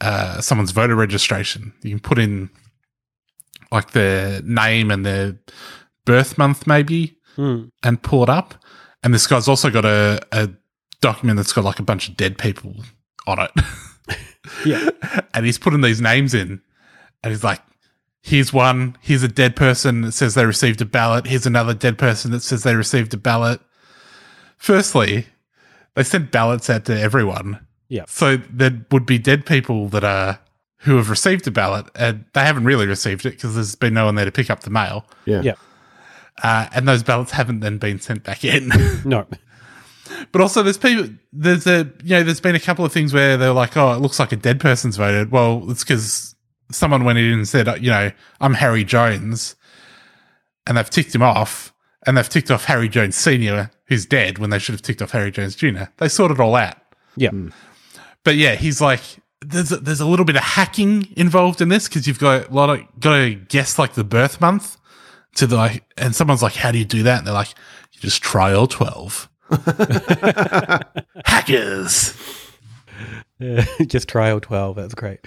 uh, 0.02 0.42
someone's 0.42 0.72
voter 0.72 0.96
registration. 0.96 1.74
You 1.84 1.92
can 1.92 2.00
put 2.00 2.20
in 2.20 2.50
like 3.72 3.92
their 3.92 4.42
name 4.42 4.92
and 4.92 5.06
their 5.06 5.40
birth 6.06 6.38
month 6.38 6.68
maybe, 6.68 7.18
Hmm. 7.38 7.66
and 7.84 8.02
pull 8.04 8.24
it 8.24 8.30
up. 8.30 8.56
And 9.04 9.14
this 9.14 9.26
guy's 9.26 9.48
also 9.48 9.70
got 9.70 9.86
a, 9.86 10.20
a 10.34 10.50
document 11.00 11.38
that's 11.38 11.54
got 11.54 11.64
like 11.64 11.80
a 11.80 11.84
bunch 11.84 12.10
of 12.10 12.18
dead 12.18 12.38
people 12.38 12.76
on 13.28 13.40
it. 13.40 13.52
Yeah. 14.66 14.90
and 15.36 15.46
he's 15.46 15.60
putting 15.60 15.82
these 15.82 16.02
names 16.02 16.34
in, 16.34 16.62
and 17.24 17.32
he's 17.32 17.44
like, 17.44 17.62
here's 18.24 18.52
one, 18.52 18.98
here's 19.00 19.22
a 19.24 19.28
dead 19.28 19.56
person 19.56 20.02
that 20.02 20.12
says 20.14 20.34
they 20.34 20.46
received 20.46 20.82
a 20.82 20.86
ballot, 20.86 21.28
here's 21.28 21.46
another 21.46 21.76
dead 21.76 21.98
person 22.00 22.32
that 22.32 22.42
says 22.42 22.64
they 22.64 22.76
received 22.76 23.14
a 23.14 23.18
ballot. 23.18 23.62
Firstly, 24.58 25.28
they 25.96 26.04
sent 26.04 26.32
ballots 26.32 26.70
out 26.72 26.86
to 26.86 27.00
everyone. 27.00 27.66
Yeah. 27.92 28.06
So 28.08 28.38
there 28.38 28.86
would 28.90 29.06
be 29.06 29.20
dead 29.20 29.46
people 29.46 29.90
that 29.90 30.06
are 30.06 30.40
who 30.78 30.96
have 30.96 31.10
received 31.10 31.46
a 31.46 31.52
ballot 31.52 31.88
and 31.94 32.24
they 32.32 32.40
haven't 32.40 32.64
really 32.64 32.88
received 32.88 33.26
it 33.26 33.32
because 33.32 33.54
there's 33.54 33.76
been 33.76 33.94
no 33.94 34.06
one 34.06 34.16
there 34.16 34.24
to 34.24 34.32
pick 34.32 34.50
up 34.50 34.62
the 34.62 34.70
mail. 34.70 35.06
Yeah. 35.26 35.42
Yeah. 35.42 35.56
Uh, 36.42 36.68
and 36.74 36.88
those 36.88 37.04
ballots 37.04 37.34
haven't 37.34 37.60
then 37.60 37.78
been 37.78 38.00
sent 38.00 38.24
back 38.24 38.46
in. 38.46 38.72
No. 39.06 39.28
But 40.32 40.42
also, 40.42 40.62
there's 40.62 40.78
people. 40.78 41.10
There's 41.34 41.66
a 41.68 41.90
you 42.04 42.12
know, 42.12 42.24
there's 42.24 42.42
been 42.42 42.56
a 42.56 42.60
couple 42.60 42.84
of 42.86 42.92
things 42.92 43.14
where 43.14 43.38
they're 43.38 43.54
like, 43.54 43.76
oh, 43.78 43.94
it 43.94 44.00
looks 44.00 44.20
like 44.20 44.32
a 44.32 44.36
dead 44.36 44.60
person's 44.60 44.98
voted. 44.98 45.32
Well, 45.32 45.66
it's 45.70 45.84
because 45.84 46.36
someone 46.70 47.06
went 47.06 47.18
in 47.18 47.32
and 47.32 47.48
said, 47.48 47.68
uh, 47.68 47.76
you 47.76 47.90
know, 47.90 48.12
I'm 48.42 48.54
Harry 48.56 48.84
Jones, 48.84 49.56
and 50.68 50.78
they've 50.78 50.90
ticked 50.90 51.16
him 51.16 51.22
off, 51.22 51.74
and 52.06 52.18
they've 52.18 52.28
ticked 52.28 52.52
off 52.52 52.66
Harry 52.66 52.90
Jones 52.90 53.16
Senior, 53.16 53.72
who's 53.86 54.06
dead, 54.06 54.38
when 54.38 54.50
they 54.50 54.60
should 54.60 54.74
have 54.74 54.82
ticked 54.82 55.02
off 55.02 55.12
Harry 55.12 55.32
Jones 55.32 55.56
Junior. 55.56 55.90
They 55.98 56.10
sorted 56.10 56.40
it 56.40 56.42
all 56.42 56.56
out. 56.56 56.76
Yeah. 57.16 57.32
But 58.24 58.36
yeah, 58.36 58.56
he's 58.56 58.82
like, 58.82 59.02
there's 59.42 59.72
a, 59.72 59.78
there's 59.78 60.00
a 60.00 60.06
little 60.06 60.26
bit 60.26 60.36
of 60.36 60.44
hacking 60.44 61.08
involved 61.18 61.62
in 61.62 61.70
this 61.70 61.88
because 61.88 62.08
you've 62.08 62.20
got 62.20 62.50
a 62.50 62.54
lot 62.54 62.70
of 62.70 62.80
got 63.00 63.18
to 63.18 63.36
guess 63.36 63.80
like 63.80 63.94
the 63.94 64.04
birth 64.04 64.40
month 64.40 64.78
to 65.36 65.48
the 65.48 65.56
like, 65.56 65.84
and 65.98 66.16
someone's 66.16 66.44
like, 66.44 66.54
how 66.54 66.72
do 66.72 66.78
you 66.78 66.86
do 66.86 67.04
that? 67.04 67.20
And 67.20 67.28
they're 67.28 67.34
like, 67.34 67.54
you 67.94 68.00
just 68.02 68.22
try 68.22 68.54
all 68.54 68.68
twelve. 68.68 69.30
Hackers. 71.26 72.16
Yeah, 73.40 73.66
just 73.88 74.16
all 74.16 74.40
twelve. 74.40 74.76
That's 74.76 74.94
great. 74.94 75.20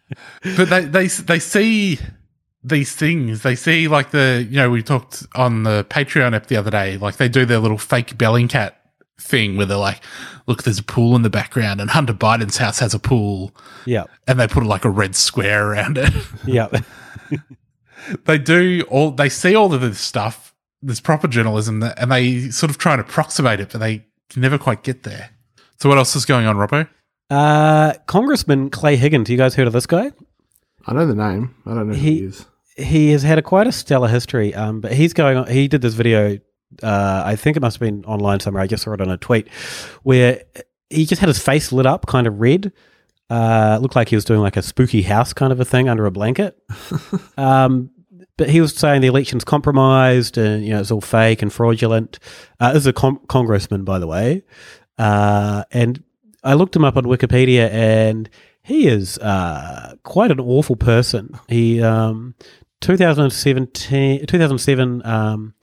but 0.56 0.70
they 0.70 0.84
they 0.84 1.06
they 1.06 1.38
see 1.38 1.98
these 2.64 2.94
things. 2.94 3.42
They 3.42 3.54
see 3.54 3.88
like 3.88 4.10
the 4.10 4.46
you 4.48 4.56
know 4.56 4.70
we 4.70 4.82
talked 4.82 5.26
on 5.34 5.64
the 5.64 5.86
Patreon 5.88 6.34
app 6.34 6.46
the 6.46 6.56
other 6.56 6.70
day. 6.70 6.96
Like 6.96 7.16
they 7.16 7.28
do 7.28 7.44
their 7.44 7.58
little 7.58 7.78
fake 7.78 8.16
Bellingcat 8.16 8.72
thing 9.20 9.56
where 9.56 9.66
they're 9.66 9.76
like, 9.76 10.00
look, 10.46 10.62
there's 10.62 10.78
a 10.78 10.82
pool 10.84 11.14
in 11.16 11.22
the 11.22 11.30
background, 11.30 11.80
and 11.80 11.90
Hunter 11.90 12.14
Biden's 12.14 12.56
house 12.58 12.78
has 12.78 12.94
a 12.94 12.98
pool. 12.98 13.52
Yeah. 13.84 14.04
and 14.26 14.38
they 14.40 14.46
put 14.48 14.64
like 14.64 14.84
a 14.84 14.90
red 14.90 15.14
square 15.16 15.70
around 15.70 15.98
it. 15.98 16.12
Yeah. 16.46 16.68
they 18.24 18.38
do 18.38 18.84
all. 18.88 19.10
They 19.10 19.28
see 19.28 19.54
all 19.54 19.72
of 19.72 19.80
this 19.80 20.00
stuff. 20.00 20.54
This 20.80 21.00
proper 21.00 21.26
journalism, 21.26 21.80
that, 21.80 21.98
and 21.98 22.12
they 22.12 22.50
sort 22.50 22.70
of 22.70 22.78
try 22.78 22.92
and 22.92 23.00
approximate 23.00 23.58
it, 23.58 23.70
but 23.72 23.78
they 23.78 24.04
can 24.30 24.42
never 24.42 24.58
quite 24.58 24.84
get 24.84 25.02
there. 25.02 25.30
So 25.80 25.88
what 25.88 25.98
else 25.98 26.14
is 26.14 26.24
going 26.24 26.46
on, 26.46 26.54
Robbo? 26.56 26.88
Uh, 27.30 27.94
Congressman 28.06 28.70
Clay 28.70 28.96
Higgins. 28.96 29.28
You 29.28 29.36
guys 29.36 29.56
heard 29.56 29.66
of 29.66 29.72
this 29.72 29.86
guy? 29.86 30.12
I 30.86 30.94
know 30.94 31.04
the 31.04 31.14
name. 31.16 31.54
I 31.66 31.74
don't 31.74 31.88
know 31.88 31.94
who 31.94 32.00
he 32.00 32.18
He 32.20 32.24
is. 32.24 32.46
he 32.76 33.10
has 33.10 33.22
had 33.24 33.38
a 33.38 33.42
quite 33.42 33.66
a 33.66 33.72
stellar 33.72 34.06
history. 34.08 34.54
Um, 34.54 34.80
but 34.80 34.92
he's 34.92 35.12
going 35.12 35.36
on. 35.36 35.48
He 35.50 35.66
did 35.66 35.82
this 35.82 35.94
video. 35.94 36.38
Uh, 36.82 37.22
I 37.24 37.36
think 37.36 37.56
it 37.56 37.60
must 37.60 37.76
have 37.76 37.80
been 37.80 38.04
online 38.04 38.40
somewhere. 38.40 38.62
I 38.62 38.66
just 38.66 38.82
saw 38.82 38.92
it 38.92 39.00
on 39.00 39.10
a 39.10 39.16
tweet 39.16 39.48
where 40.02 40.42
he 40.90 41.06
just 41.06 41.20
had 41.20 41.28
his 41.28 41.38
face 41.38 41.72
lit 41.72 41.86
up, 41.86 42.06
kind 42.06 42.26
of 42.26 42.40
red. 42.40 42.72
Uh, 43.30 43.78
looked 43.82 43.94
like 43.94 44.08
he 44.08 44.16
was 44.16 44.24
doing 44.24 44.40
like 44.40 44.56
a 44.56 44.62
spooky 44.62 45.02
house 45.02 45.34
kind 45.34 45.52
of 45.52 45.60
a 45.60 45.64
thing 45.64 45.88
under 45.88 46.06
a 46.06 46.10
blanket. 46.10 46.58
um, 47.36 47.90
but 48.38 48.48
he 48.48 48.60
was 48.60 48.74
saying 48.74 49.02
the 49.02 49.08
election's 49.08 49.44
compromised 49.44 50.38
and 50.38 50.64
you 50.64 50.70
know 50.70 50.80
it's 50.80 50.90
all 50.90 51.00
fake 51.00 51.42
and 51.42 51.52
fraudulent. 51.52 52.18
Uh, 52.58 52.72
this 52.72 52.82
is 52.82 52.86
a 52.86 52.92
com- 52.92 53.20
congressman, 53.28 53.84
by 53.84 53.98
the 53.98 54.06
way, 54.06 54.44
uh, 54.96 55.64
and 55.72 56.02
I 56.42 56.54
looked 56.54 56.74
him 56.74 56.84
up 56.84 56.96
on 56.96 57.04
Wikipedia, 57.04 57.68
and 57.70 58.30
he 58.62 58.86
is 58.86 59.18
uh, 59.18 59.96
quite 60.04 60.30
an 60.30 60.40
awful 60.40 60.76
person. 60.76 61.38
He 61.48 61.82
um, 61.82 62.34
2017, 62.80 64.26
2007, 64.26 65.02
um, 65.04 65.54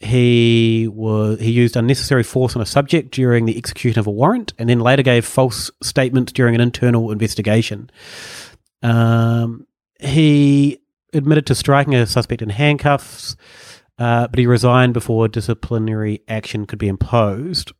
he 0.00 0.88
was 0.92 1.40
he 1.40 1.50
used 1.50 1.76
unnecessary 1.76 2.22
force 2.22 2.56
on 2.56 2.62
a 2.62 2.66
subject 2.66 3.12
during 3.12 3.46
the 3.46 3.56
execution 3.56 4.00
of 4.00 4.06
a 4.06 4.10
warrant, 4.10 4.52
and 4.58 4.68
then 4.68 4.80
later 4.80 5.02
gave 5.02 5.24
false 5.24 5.70
statements 5.82 6.32
during 6.32 6.54
an 6.54 6.60
internal 6.60 7.10
investigation. 7.10 7.90
Um, 8.82 9.66
he 10.00 10.80
admitted 11.12 11.46
to 11.46 11.54
striking 11.54 11.94
a 11.94 12.06
suspect 12.06 12.42
in 12.42 12.50
handcuffs, 12.50 13.36
uh, 13.98 14.26
but 14.28 14.38
he 14.38 14.46
resigned 14.46 14.94
before 14.94 15.28
disciplinary 15.28 16.22
action 16.28 16.66
could 16.66 16.78
be 16.78 16.88
imposed. 16.88 17.72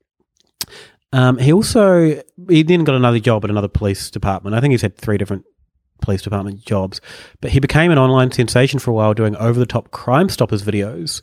Um, 1.13 1.39
he 1.39 1.53
also 1.53 2.23
he 2.49 2.63
then 2.63 2.85
got 2.85 2.97
another 2.97 3.21
job 3.21 3.45
at 3.45 3.51
another 3.51 3.69
police 3.69 4.11
department. 4.11 4.57
I 4.57 4.61
think 4.61 4.73
he's 4.73 4.83
had 4.83 4.97
three 4.97 5.19
different 5.19 5.45
police 6.01 6.23
department 6.23 6.65
jobs, 6.65 7.01
but 7.41 7.51
he 7.51 7.61
became 7.61 7.91
an 7.91 7.99
online 7.99 8.33
sensation 8.33 8.79
for 8.79 8.91
a 8.91 8.95
while 8.95 9.15
doing 9.15 9.37
over 9.37 9.59
the 9.59 9.67
top 9.67 9.91
Crime 9.91 10.29
Stoppers 10.29 10.63
videos, 10.63 11.23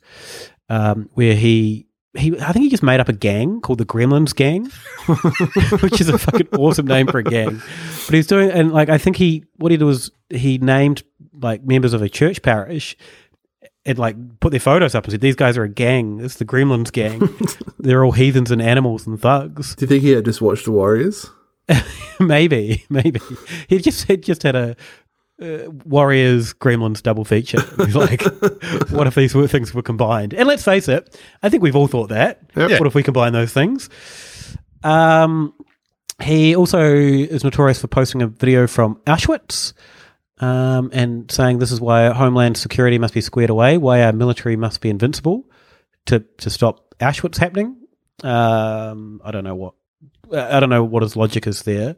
um, 0.71 1.10
where 1.13 1.36
he. 1.36 1.88
He, 2.17 2.38
I 2.41 2.51
think 2.51 2.63
he 2.63 2.69
just 2.69 2.84
made 2.84 2.99
up 2.99 3.07
a 3.07 3.13
gang 3.13 3.62
called 3.62 3.79
the 3.79 3.86
Gremlins 3.86 4.36
Gang, 4.36 4.65
which 5.81 6.01
is 6.01 6.10
a 6.10 6.17
fucking 6.17 6.49
awesome 6.60 6.86
name 6.86 7.07
for 7.07 7.19
a 7.19 7.23
gang. 7.23 7.62
But 8.05 8.13
he's 8.13 8.27
doing, 8.27 8.51
and 8.51 8.73
like 8.73 8.89
I 8.89 8.97
think 8.97 9.15
he, 9.15 9.45
what 9.55 9.71
he 9.71 9.77
did 9.77 9.86
was 9.86 10.12
he 10.29 10.57
named 10.57 11.03
like 11.34 11.63
members 11.63 11.93
of 11.93 12.01
a 12.01 12.10
church 12.10 12.41
parish, 12.41 12.97
and 13.86 13.97
like 13.97 14.17
put 14.41 14.51
their 14.51 14.60
photos 14.60 14.93
up 14.93 15.05
and 15.05 15.12
said, 15.12 15.21
"These 15.21 15.38
guys 15.38 15.57
are 15.57 15.63
a 15.63 15.69
gang. 15.69 16.19
It's 16.19 16.36
the 16.36 16.43
Gremlins 16.43 16.91
Gang. 16.91 17.29
They're 17.79 18.03
all 18.03 18.12
heathens 18.12 18.51
and 18.51 18.62
animals 18.62 19.07
and 19.07 19.21
thugs." 19.21 19.75
Do 19.75 19.86
you 19.86 19.88
think 19.88 20.03
he 20.03 20.10
had 20.10 20.25
just 20.25 20.41
watched 20.41 20.65
The 20.65 20.71
Warriors? 20.71 21.29
maybe, 22.19 22.84
maybe 22.89 23.21
he 23.69 23.77
just 23.77 24.05
he 24.05 24.17
just 24.17 24.43
had 24.43 24.57
a 24.57 24.75
uh, 25.41 25.69
Warriors 25.86 26.54
Gremlins 26.54 27.01
double 27.01 27.25
feature. 27.25 27.62
He's 27.77 27.95
like, 27.95 28.21
what 28.91 29.08
if 29.08 29.15
these 29.15 29.34
things 29.51 29.73
were 29.73 29.82
combined? 29.82 30.34
And 30.34 30.47
let's 30.47 30.63
face 30.63 30.88
it, 30.88 31.19
I 31.41 31.49
think 31.49 31.63
we've 31.63 31.75
all 31.75 31.88
thought 31.88 32.10
that. 32.10 32.41
Yep. 32.56 32.80
What 32.80 32.88
if 32.88 32.95
we 32.95 33.04
combine 33.04 33.34
those 33.34 33.51
things? 33.51 33.89
Um, 34.84 35.54
he 36.21 36.56
also 36.56 36.82
is 36.93 37.43
notorious 37.43 37.82
for 37.82 37.88
posting 37.88 38.21
a 38.21 38.27
video 38.27 38.67
from 38.67 38.95
Auschwitz. 39.06 39.73
Um, 40.39 40.89
and 40.91 41.30
saying 41.32 41.60
this 41.60 41.71
is 41.71 41.80
why 41.80 42.10
Homeland 42.10 42.58
Security 42.58 42.97
must 42.97 43.13
be 43.13 43.21
squared 43.21 43.51
away, 43.51 43.77
why 43.77 44.01
our 44.01 44.12
military 44.12 44.56
must 44.56 44.82
be 44.82 44.89
invincible 44.89 45.47
to 46.08 46.25
to 46.38 46.49
stop 46.49 46.95
Auschwitz 46.99 47.38
happening. 47.38 47.77
Um, 48.23 49.21
I 49.23 49.30
don't 49.30 49.43
know 49.43 49.54
what 49.54 49.75
I 50.34 50.60
don't 50.60 50.69
know 50.69 50.84
what 50.84 51.04
his 51.04 51.15
logic 51.15 51.45
is 51.45 51.62
there. 51.63 51.95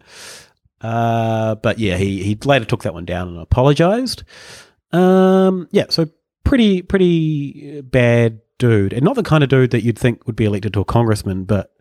Uh, 0.83 1.55
but 1.55 1.79
yeah, 1.79 1.97
he, 1.97 2.21
he 2.23 2.37
later 2.43 2.65
took 2.65 2.83
that 2.83 2.93
one 2.93 3.05
down 3.05 3.29
and 3.29 3.39
apologized. 3.39 4.23
Um, 4.91 5.67
yeah, 5.71 5.85
so 5.89 6.07
pretty 6.43 6.81
pretty 6.81 7.81
bad 7.81 8.41
dude, 8.59 8.93
and 8.93 9.03
not 9.03 9.15
the 9.15 9.23
kind 9.23 9.43
of 9.43 9.49
dude 9.49 9.71
that 9.71 9.83
you'd 9.83 9.97
think 9.97 10.27
would 10.27 10.35
be 10.35 10.45
elected 10.45 10.73
to 10.73 10.81
a 10.81 10.85
congressman. 10.85 11.45
But 11.45 11.73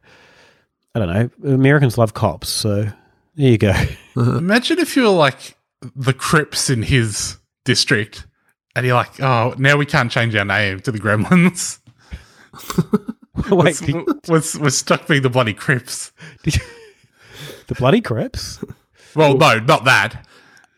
I 0.95 1.01
don't 1.01 1.09
know. 1.09 1.53
Americans 1.53 1.99
love 1.99 2.15
cops, 2.15 2.49
so 2.49 2.85
there 3.35 3.51
you 3.51 3.59
go. 3.59 3.75
Imagine 4.17 4.79
if 4.79 4.97
you 4.97 5.03
were 5.03 5.09
like 5.09 5.57
the 5.97 6.15
Crips 6.15 6.71
in 6.71 6.83
his 6.83 7.38
district, 7.65 8.27
and 8.77 8.87
you're 8.87 8.95
like, 8.95 9.21
oh, 9.21 9.55
now 9.59 9.77
we 9.77 9.85
can't 9.85 10.11
change 10.11 10.35
our 10.37 10.45
name 10.45 10.81
to 10.81 10.93
the 10.93 10.99
Gremlins. 10.99 11.81
Wait, 13.51 13.81
we're, 13.81 14.05
we're, 14.29 14.43
we're 14.61 14.71
stuck 14.71 15.09
being 15.09 15.23
the 15.23 15.31
bloody 15.31 15.55
Crips. 15.55 16.12
the 16.45 17.75
bloody 17.75 18.01
Crips. 18.01 18.62
Well, 19.14 19.37
no, 19.37 19.59
not 19.59 19.85
that. 19.85 20.27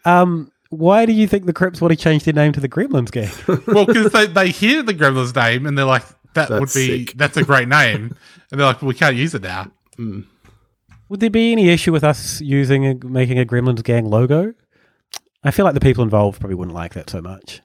Um, 0.05 0.51
why 0.70 1.07
do 1.07 1.12
you 1.12 1.27
think 1.29 1.47
the 1.47 1.53
Crips 1.53 1.81
want 1.81 1.92
to 1.92 1.97
change 1.97 2.25
their 2.25 2.35
name 2.35 2.53
to 2.53 2.61
the 2.61 2.68
Gremlins 2.68 3.11
gang? 3.11 3.31
Well, 3.66 3.87
because 3.87 4.12
they, 4.12 4.27
they 4.27 4.51
hear 4.51 4.83
the 4.83 4.94
Gremlins 4.94 5.35
name 5.35 5.66
and 5.66 5.79
they're 5.79 5.85
like, 5.85 6.05
that 6.35 6.51
would 6.51 6.73
be 6.75 7.07
sick. 7.07 7.12
that's 7.16 7.37
a 7.37 7.44
great 7.44 7.68
name, 7.68 8.16
and 8.51 8.59
they're 8.61 8.66
like, 8.66 8.83
well, 8.83 8.88
we 8.88 8.94
can't 8.94 9.14
use 9.14 9.35
it 9.35 9.42
now. 9.42 9.70
Would 11.09 11.20
there 11.20 11.31
be 11.31 11.53
any 11.53 11.68
issue 11.68 11.92
with 11.92 12.03
us 12.03 12.40
using 12.40 12.87
a, 12.87 12.94
making 13.07 13.38
a 13.38 13.44
Gremlins 13.44 13.85
gang 13.85 14.05
logo? 14.07 14.53
I 15.44 15.51
feel 15.53 15.64
like 15.64 15.75
the 15.75 15.81
people 15.81 16.03
involved 16.03 16.40
probably 16.40 16.57
wouldn't 16.57 16.75
like 16.75 16.94
that 16.94 17.09
so 17.09 17.20
much. 17.20 17.61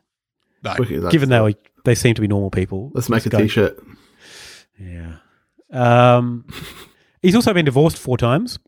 No. 0.64 0.76
Okay, 0.80 1.00
Given 1.10 1.30
they 1.30 1.40
were, 1.40 1.54
they 1.86 1.96
seem 1.96 2.14
to 2.16 2.22
be 2.22 2.28
normal 2.28 2.52
people. 2.52 2.92
Let's 2.94 3.10
make 3.10 3.26
a 3.26 3.30
go- 3.30 3.40
t-shirt. 3.40 3.82
Yeah. 4.78 5.16
Um, 5.72 6.46
he's 7.22 7.36
also 7.36 7.54
been 7.54 7.66
divorced 7.66 7.98
four 7.98 8.18
times. 8.18 8.60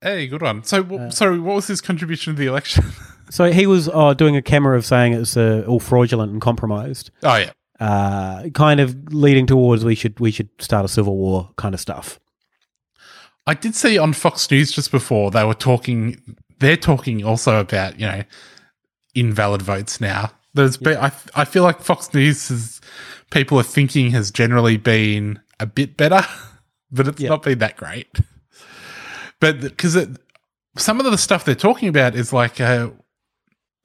Hey, 0.00 0.26
good 0.28 0.42
one. 0.42 0.62
So, 0.64 0.82
w 0.82 1.10
sorry, 1.10 1.38
what 1.40 1.56
was 1.56 1.66
his 1.66 1.80
contribution 1.80 2.34
to 2.34 2.38
the 2.40 2.46
election? 2.46 2.84
So 3.30 3.52
he 3.52 3.66
was 3.66 3.90
uh, 3.90 4.14
doing 4.14 4.36
a 4.36 4.40
camera 4.40 4.74
of 4.74 4.86
saying 4.86 5.12
it's 5.12 5.36
uh, 5.36 5.62
all 5.68 5.80
fraudulent 5.80 6.32
and 6.32 6.40
compromised. 6.40 7.10
oh 7.22 7.36
yeah, 7.36 7.50
Uh, 7.78 8.48
kind 8.54 8.80
of 8.80 9.12
leading 9.12 9.46
towards 9.46 9.84
we 9.84 9.94
should 9.94 10.18
we 10.18 10.30
should 10.30 10.48
start 10.58 10.86
a 10.86 10.88
civil 10.88 11.14
war 11.14 11.50
kind 11.56 11.74
of 11.74 11.80
stuff. 11.80 12.18
I 13.46 13.52
did 13.52 13.74
see 13.74 13.98
on 13.98 14.14
Fox 14.14 14.50
News 14.50 14.72
just 14.72 14.90
before 14.90 15.30
they 15.30 15.44
were 15.44 15.52
talking. 15.52 16.36
They're 16.58 16.78
talking 16.78 17.22
also 17.22 17.60
about 17.60 18.00
you 18.00 18.06
know 18.06 18.22
invalid 19.14 19.60
votes 19.60 20.00
now. 20.00 20.30
There's 20.54 20.78
been, 20.78 20.96
I 20.96 21.12
I 21.34 21.44
feel 21.44 21.64
like 21.64 21.82
Fox 21.82 22.14
News 22.14 22.50
is 22.50 22.80
people 23.30 23.60
are 23.60 23.62
thinking 23.62 24.12
has 24.12 24.30
generally 24.30 24.78
been 24.78 25.38
a 25.60 25.66
bit 25.66 25.98
better, 25.98 26.22
but 26.90 27.08
it's 27.08 27.20
not 27.20 27.42
been 27.42 27.58
that 27.58 27.76
great. 27.76 28.08
But 29.40 29.60
because 29.60 29.96
some 30.76 31.00
of 31.00 31.10
the 31.10 31.18
stuff 31.18 31.44
they're 31.44 31.54
talking 31.54 31.88
about 31.88 32.14
is 32.14 32.32
like 32.32 32.60
uh, 32.60 32.90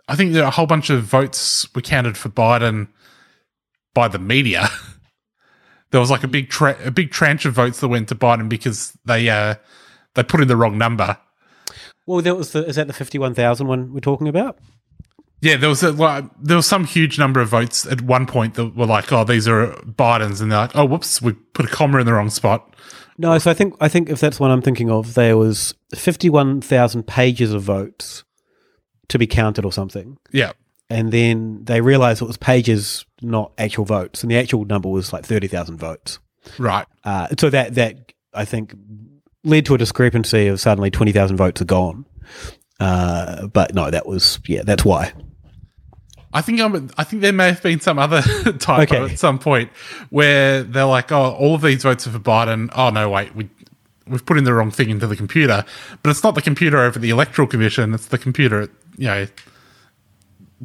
I 0.08 0.16
think 0.16 0.34
there 0.34 0.44
are 0.44 0.48
a 0.48 0.52
whole 0.52 0.66
bunch 0.66 0.90
of 0.90 1.04
votes 1.04 1.68
were 1.74 1.82
counted 1.82 2.18
for 2.18 2.30
Biden 2.30 2.88
by 3.94 4.08
the 4.08 4.20
media. 4.20 4.68
there 5.92 6.00
was 6.00 6.12
like 6.12 6.24
a 6.24 6.28
big 6.28 6.50
tra- 6.50 6.78
a 6.84 6.92
big 6.92 7.12
tranche 7.12 7.46
of 7.46 7.54
votes 7.54 7.80
that 7.80 7.88
went 7.88 8.10
to 8.10 8.16
Biden 8.16 8.50
because 8.50 8.98
they 9.06 9.30
uh 9.30 9.56
they 10.16 10.24
put 10.24 10.42
in 10.42 10.48
the 10.48 10.58
wrong 10.58 10.78
number. 10.78 11.18
Well, 12.06 12.22
that 12.22 12.36
was 12.36 12.52
the, 12.52 12.66
is 12.66 12.76
that 12.76 12.88
the 12.88 12.94
fifty 12.94 13.18
one 13.18 13.34
thousand 13.34 13.68
one 13.68 13.94
we're 13.94 14.00
talking 14.00 14.28
about? 14.28 14.60
Yeah, 15.42 15.58
there 15.58 15.70
was 15.70 15.84
a 15.84 15.92
like, 15.92 16.26
there 16.42 16.56
was 16.56 16.68
some 16.68 16.86
huge 16.86 17.20
number 17.20 17.42
of 17.42 17.50
votes 17.50 17.86
at 17.86 18.02
one 18.02 18.26
point 18.26 18.56
that 18.56 18.76
were 18.76 18.86
like, 18.86 19.12
oh, 19.12 19.24
these 19.24 19.48
are 19.48 19.68
Biden's, 19.84 20.42
and 20.42 20.52
they're 20.52 20.60
like, 20.60 20.76
oh, 20.76 20.86
whoops, 20.86 21.22
we 21.22 21.34
put 21.34 21.66
a 21.66 21.70
comma 21.70 22.00
in 22.00 22.06
the 22.06 22.14
wrong 22.14 22.30
spot. 22.30 22.76
No, 23.18 23.38
so 23.38 23.52
I 23.52 23.54
think 23.54 23.76
I 23.80 23.88
think 23.88 24.10
if 24.10 24.20
that's 24.20 24.40
what 24.40 24.52
I'm 24.52 24.62
thinking 24.62 24.90
of, 24.90 25.14
there 25.14 25.38
was 25.38 25.74
fifty 25.96 26.30
one 26.30 26.62
thousand 26.62 27.08
pages 27.08 27.54
of 27.54 27.62
votes 27.64 28.24
to 29.10 29.20
be 29.20 29.28
counted 29.28 29.66
or 29.66 29.72
something. 29.72 30.18
Yeah, 30.32 30.54
and 30.90 31.12
then 31.12 31.64
they 31.66 31.82
realized 31.82 32.22
it 32.22 32.26
was 32.26 32.38
pages, 32.38 33.06
not 33.22 33.52
actual 33.58 33.86
votes, 33.86 34.24
and 34.24 34.32
the 34.32 34.38
actual 34.38 34.66
number 34.66 34.90
was 34.90 35.14
like 35.14 35.26
thirty 35.26 35.48
thousand 35.48 35.78
votes. 35.78 36.20
right. 36.58 36.88
Uh, 37.04 37.28
so 37.38 37.50
that 37.50 37.76
that 37.76 38.14
I 38.34 38.46
think 38.46 38.74
led 39.44 39.66
to 39.68 39.76
a 39.76 39.78
discrepancy 39.78 40.48
of 40.48 40.60
suddenly 40.60 40.90
twenty 40.90 41.12
thousand 41.12 41.38
votes 41.38 41.62
are 41.62 41.66
gone. 41.66 42.06
Uh, 42.80 43.48
but 43.48 43.74
no, 43.76 43.92
that 43.92 44.08
was 44.08 44.40
yeah, 44.48 44.64
that's 44.64 44.84
why. 44.84 45.14
I 46.34 46.42
think 46.42 46.60
I'm, 46.60 46.90
I 46.98 47.04
think 47.04 47.22
there 47.22 47.32
may 47.32 47.48
have 47.50 47.62
been 47.62 47.80
some 47.80 48.00
other 48.00 48.22
typo 48.60 48.82
Okay. 49.04 49.14
at 49.14 49.20
some 49.20 49.38
point 49.40 49.72
where 50.10 50.64
they're 50.64 50.86
like, 50.86 51.12
oh, 51.12 51.32
all 51.34 51.56
of 51.56 51.62
these 51.62 51.84
votes 51.84 52.08
are 52.08 52.12
for 52.12 52.20
Biden. 52.20 52.70
Oh 52.76 52.90
no, 52.90 53.10
wait, 53.10 53.36
we 53.36 53.50
we've 54.08 54.26
put 54.26 54.38
in 54.38 54.44
the 54.44 54.54
wrong 54.54 54.72
thing 54.72 54.90
into 54.90 55.08
the 55.08 55.16
computer, 55.16 55.64
but 56.02 56.10
it's 56.10 56.24
not 56.24 56.36
the 56.36 56.42
computer 56.42 56.80
over 56.82 57.00
the 57.00 57.10
electoral 57.12 57.48
commission. 57.48 57.94
It's 57.94 58.08
the 58.08 58.18
computer, 58.18 58.70
you 58.98 59.08
know, 59.08 59.28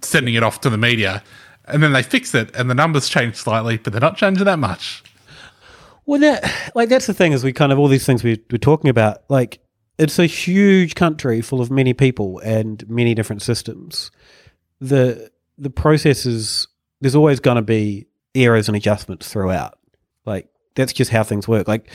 sending 0.02 0.35
it 0.35 0.42
off 0.42 0.61
to 0.62 0.70
the 0.70 0.78
media, 0.78 1.22
and 1.66 1.83
then 1.83 1.92
they 1.92 2.02
fix 2.02 2.35
it, 2.35 2.54
and 2.57 2.70
the 2.70 2.74
numbers 2.74 3.09
change 3.09 3.37
slightly, 3.37 3.76
but 3.76 3.92
they're 3.92 4.00
not 4.00 4.16
changing 4.16 4.44
that 4.46 4.59
much. 4.59 5.02
Well, 6.07 6.20
that 6.20 6.72
like 6.74 6.88
that's 6.88 7.07
the 7.07 7.14
thing 7.14 7.33
is 7.33 7.44
we 7.44 7.52
kind 7.52 7.72
of 7.72 7.78
all 7.78 7.88
these 7.88 8.07
things 8.07 8.24
we, 8.24 8.42
we're 8.50 8.59
talking 8.59 8.88
about. 8.88 9.18
Like 9.28 9.61
it's 9.98 10.18
a 10.18 10.26
huge 10.26 10.94
country 10.94 11.40
full 11.42 11.61
of 11.61 11.70
many 11.70 11.92
people 11.92 12.38
and 12.38 12.88
many 12.88 13.14
different 13.14 13.42
systems. 13.42 14.11
The 14.81 15.31
the 15.58 15.70
process 15.70 16.24
is 16.24 16.68
there's 17.00 17.14
always 17.14 17.40
going 17.40 17.56
to 17.56 17.62
be 17.62 18.06
errors 18.34 18.68
and 18.68 18.76
adjustments 18.76 19.28
throughout. 19.28 19.78
Like 20.24 20.48
that's 20.74 20.92
just 20.92 21.10
how 21.10 21.24
things 21.24 21.48
work. 21.48 21.68
Like 21.68 21.90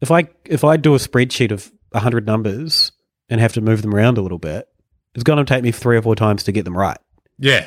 if 0.00 0.10
I 0.10 0.28
if 0.44 0.64
I 0.64 0.76
do 0.76 0.94
a 0.94 0.98
spreadsheet 0.98 1.50
of 1.50 1.70
hundred 1.94 2.26
numbers 2.26 2.92
and 3.28 3.40
have 3.40 3.52
to 3.54 3.60
move 3.60 3.82
them 3.82 3.94
around 3.94 4.18
a 4.18 4.22
little 4.22 4.38
bit, 4.38 4.68
it's 5.14 5.24
going 5.24 5.38
to 5.38 5.44
take 5.44 5.62
me 5.62 5.72
three 5.72 5.96
or 5.96 6.02
four 6.02 6.14
times 6.14 6.44
to 6.44 6.52
get 6.52 6.64
them 6.64 6.76
right 6.76 6.98
Yeah, 7.38 7.66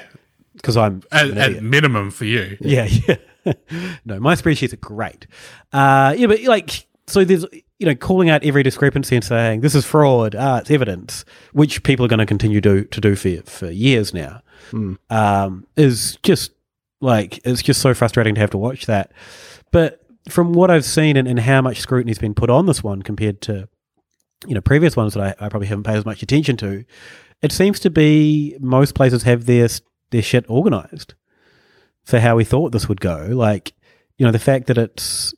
because 0.56 0.78
I'm 0.78 1.04
at, 1.12 1.30
at 1.38 1.64
minimum 1.64 2.12
for 2.12 2.26
you. 2.26 2.58
Yeah, 2.62 2.88
yeah. 3.08 3.54
no, 4.06 4.20
my 4.20 4.36
spreadsheets 4.36 4.74
are 4.74 4.78
great. 4.78 5.28
Uh, 5.74 6.16
yeah, 6.18 6.28
but 6.28 6.42
like, 6.44 6.88
so 7.08 7.26
there's, 7.26 7.46
you 7.82 7.88
know, 7.88 7.96
calling 7.96 8.30
out 8.30 8.44
every 8.44 8.62
discrepancy 8.62 9.16
and 9.16 9.26
saying 9.26 9.62
this 9.62 9.74
is 9.74 9.84
fraud, 9.84 10.36
ah, 10.38 10.58
it's 10.58 10.70
evidence, 10.70 11.26
which 11.52 11.82
people 11.82 12.06
are 12.06 12.08
going 12.08 12.20
to 12.20 12.28
continue 12.28 12.62
do, 12.62 12.84
to 12.86 13.02
do 13.02 13.16
for, 13.16 13.42
for 13.50 13.72
years 13.72 14.14
now, 14.14 14.44
um, 15.10 15.66
is 15.76 16.16
just 16.22 16.52
like, 17.00 17.40
it's 17.44 17.64
just 17.64 17.82
so 17.82 17.96
frustrating 17.96 18.36
to 18.36 18.42
have 18.42 18.52
to 18.52 18.58
watch 18.60 18.86
that. 18.86 19.12
But 19.72 20.00
from 20.30 20.54
what 20.54 20.70
I've 20.70 20.86
seen 20.86 21.18
and, 21.18 21.28
and 21.28 21.40
how 21.40 21.64
much 21.64 21.80
scrutiny's 21.80 22.20
been 22.20 22.36
put 22.36 22.52
on 22.52 22.68
this 22.68 22.84
one 22.84 23.02
compared 23.02 23.42
to, 23.42 23.68
you 24.46 24.54
know, 24.54 24.62
previous 24.62 24.96
ones 24.96 25.16
that 25.16 25.24
I, 25.42 25.46
I 25.48 25.50
probably 25.50 25.68
haven't 25.68 25.86
paid 25.86 25.98
as 25.98 26.06
much 26.06 26.22
attention 26.22 26.58
to, 26.58 26.86
it 27.42 27.52
seems 27.52 27.80
to 27.80 27.90
be 27.90 28.56
most 28.60 28.94
places 28.94 29.24
have 29.24 29.48
their, 29.48 29.68
their 30.12 30.22
shit 30.22 30.46
organized 30.48 31.16
for 32.04 32.20
how 32.20 32.36
we 32.36 32.44
thought 32.44 32.74
this 32.74 32.88
would 32.88 33.02
go. 33.02 33.30
Like, 33.32 33.74
you 34.20 34.26
know, 34.28 34.32
the 34.32 34.38
fact 34.38 34.68
that 34.68 34.78
it's 34.78 35.34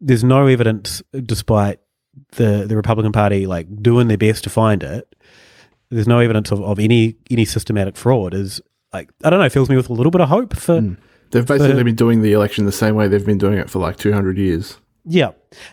there's 0.00 0.24
no 0.24 0.46
evidence, 0.46 1.02
despite 1.12 1.80
the 2.32 2.64
the 2.66 2.76
Republican 2.76 3.12
Party 3.12 3.46
like 3.46 3.66
doing 3.82 4.08
their 4.08 4.18
best 4.18 4.44
to 4.44 4.50
find 4.50 4.82
it. 4.82 5.14
There's 5.90 6.08
no 6.08 6.18
evidence 6.18 6.50
of, 6.50 6.62
of 6.62 6.78
any 6.78 7.16
any 7.30 7.44
systematic 7.44 7.96
fraud. 7.96 8.34
Is 8.34 8.60
like 8.92 9.10
I 9.24 9.30
don't 9.30 9.40
know, 9.40 9.48
fills 9.48 9.68
me 9.68 9.76
with 9.76 9.88
a 9.88 9.92
little 9.92 10.10
bit 10.10 10.20
of 10.20 10.28
hope 10.28 10.56
for. 10.56 10.96
They've 11.30 11.46
basically 11.46 11.78
for- 11.78 11.84
been 11.84 11.96
doing 11.96 12.22
the 12.22 12.32
election 12.32 12.66
the 12.66 12.72
same 12.72 12.94
way 12.94 13.08
they've 13.08 13.26
been 13.26 13.38
doing 13.38 13.58
it 13.58 13.68
for 13.68 13.80
like 13.80 13.96
200 13.96 14.38
years. 14.38 14.78
Yeah, 15.04 15.32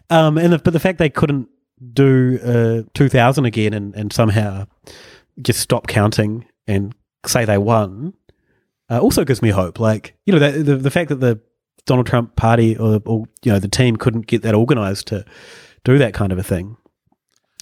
um, 0.09 0.37
and 0.37 0.53
the, 0.53 0.59
but 0.59 0.73
the 0.73 0.79
fact 0.79 0.97
they 0.97 1.09
couldn't 1.09 1.47
do 1.93 2.39
uh, 2.43 2.89
2000 2.93 3.45
again 3.45 3.73
and, 3.73 3.95
and 3.95 4.13
somehow 4.13 4.65
just 5.41 5.59
stop 5.59 5.87
counting 5.87 6.45
and 6.67 6.95
say 7.25 7.45
they 7.45 7.57
won 7.57 8.13
uh, 8.89 8.99
also 8.99 9.23
gives 9.23 9.41
me 9.41 9.49
hope. 9.49 9.79
Like 9.79 10.15
you 10.25 10.33
know 10.33 10.39
the, 10.39 10.63
the 10.63 10.75
the 10.77 10.91
fact 10.91 11.09
that 11.09 11.19
the 11.19 11.39
Donald 11.85 12.07
Trump 12.07 12.35
party 12.35 12.77
or, 12.77 13.01
or 13.05 13.25
you 13.43 13.51
know 13.51 13.59
the 13.59 13.67
team 13.67 13.95
couldn't 13.95 14.27
get 14.27 14.41
that 14.43 14.55
organized 14.55 15.07
to 15.07 15.25
do 15.83 15.97
that 15.97 16.13
kind 16.13 16.31
of 16.31 16.37
a 16.37 16.43
thing. 16.43 16.77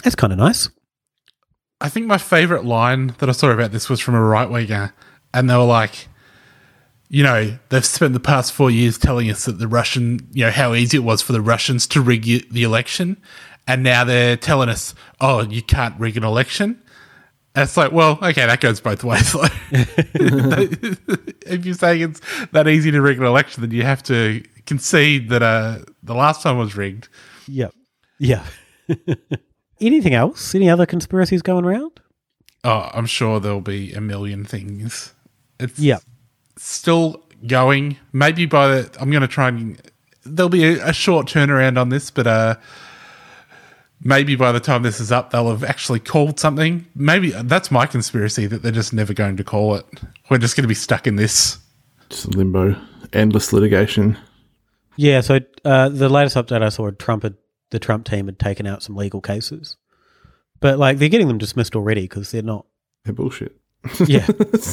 That's 0.03 0.15
kind 0.15 0.33
of 0.33 0.39
nice. 0.39 0.69
I 1.79 1.89
think 1.89 2.05
my 2.05 2.17
favorite 2.17 2.63
line 2.63 3.15
that 3.17 3.29
I 3.29 3.31
saw 3.31 3.49
about 3.49 3.71
this 3.71 3.89
was 3.89 3.99
from 3.99 4.13
a 4.13 4.21
right 4.21 4.49
winger, 4.49 4.93
and 5.33 5.49
they 5.49 5.55
were 5.55 5.63
like, 5.63 6.07
you 7.09 7.23
know, 7.23 7.57
they've 7.69 7.85
spent 7.85 8.13
the 8.13 8.19
past 8.19 8.53
four 8.53 8.69
years 8.69 8.97
telling 8.97 9.29
us 9.29 9.45
that 9.45 9.57
the 9.57 9.67
Russian, 9.67 10.29
you 10.31 10.45
know, 10.45 10.51
how 10.51 10.73
easy 10.73 10.97
it 10.97 11.01
was 11.01 11.21
for 11.21 11.33
the 11.33 11.41
Russians 11.41 11.87
to 11.87 12.01
rig 12.01 12.23
the 12.51 12.63
election, 12.63 13.17
and 13.67 13.83
now 13.83 14.03
they're 14.03 14.37
telling 14.37 14.69
us, 14.69 14.93
oh, 15.19 15.41
you 15.41 15.61
can't 15.63 15.99
rig 15.99 16.17
an 16.17 16.23
election. 16.23 16.81
And 17.53 17.63
it's 17.63 17.75
like, 17.75 17.91
well, 17.91 18.17
okay, 18.21 18.45
that 18.45 18.61
goes 18.61 18.79
both 18.79 19.03
ways. 19.03 19.35
Like, 19.35 19.51
if 21.45 21.65
you're 21.65 21.73
saying 21.75 22.01
it's 22.01 22.21
that 22.53 22.67
easy 22.67 22.91
to 22.91 23.01
rig 23.01 23.17
an 23.17 23.25
election, 23.25 23.61
then 23.61 23.71
you 23.71 23.83
have 23.83 24.01
to 24.03 24.43
concede 24.65 25.29
that 25.29 25.41
uh, 25.43 25.79
the 26.03 26.13
last 26.15 26.41
time 26.43 26.57
was 26.57 26.75
rigged. 26.77 27.09
Yep. 27.47 27.73
Yeah. 28.19 28.45
Anything 29.81 30.13
else? 30.13 30.53
Any 30.55 30.69
other 30.69 30.85
conspiracies 30.85 31.41
going 31.41 31.65
around? 31.65 31.99
Oh, 32.63 32.89
I'm 32.93 33.05
sure 33.07 33.39
there'll 33.39 33.61
be 33.61 33.91
a 33.93 34.01
million 34.01 34.45
things. 34.45 35.13
It's 35.59 35.79
Yep. 35.79 36.03
still 36.57 37.23
going. 37.47 37.97
Maybe 38.13 38.45
by 38.45 38.67
the, 38.67 38.97
I'm 39.01 39.09
going 39.09 39.21
to 39.21 39.27
try 39.27 39.47
and 39.49 39.81
there'll 40.23 40.49
be 40.49 40.63
a, 40.65 40.89
a 40.89 40.93
short 40.93 41.25
turnaround 41.27 41.79
on 41.79 41.89
this, 41.89 42.11
but 42.11 42.27
uh, 42.27 42.55
maybe 44.03 44.35
by 44.35 44.51
the 44.51 44.59
time 44.59 44.83
this 44.83 44.99
is 44.99 45.11
up, 45.11 45.31
they'll 45.31 45.49
have 45.49 45.63
actually 45.63 45.99
called 45.99 46.39
something. 46.39 46.85
Maybe 46.95 47.31
that's 47.31 47.71
my 47.71 47.85
conspiracy 47.85 48.47
that 48.47 48.61
they're 48.63 48.71
just 48.71 48.93
never 48.93 49.13
going 49.13 49.37
to 49.37 49.43
call 49.43 49.75
it. 49.75 49.85
We're 50.29 50.37
just 50.37 50.55
going 50.55 50.63
to 50.63 50.67
be 50.67 50.73
stuck 50.73 51.07
in 51.07 51.15
this. 51.15 51.57
Just 52.09 52.35
limbo, 52.35 52.75
endless 53.13 53.53
litigation. 53.53 54.17
Yeah, 54.97 55.21
so 55.21 55.39
uh, 55.63 55.89
the 55.89 56.09
latest 56.09 56.35
update 56.35 56.61
I 56.61 56.69
saw, 56.69 56.91
Trump 56.91 57.23
had 57.23 57.35
the 57.69 57.79
Trump 57.79 58.05
team 58.05 58.25
had 58.25 58.37
taken 58.37 58.67
out 58.67 58.83
some 58.83 58.95
legal 58.95 59.21
cases, 59.21 59.77
but 60.59 60.77
like 60.77 60.97
they're 60.97 61.09
getting 61.09 61.29
them 61.29 61.37
dismissed 61.37 61.75
already 61.75 62.01
because 62.01 62.31
they're 62.31 62.41
not. 62.41 62.65
They're 63.05 63.13
bullshit. 63.13 63.55
Yeah, 64.05 64.27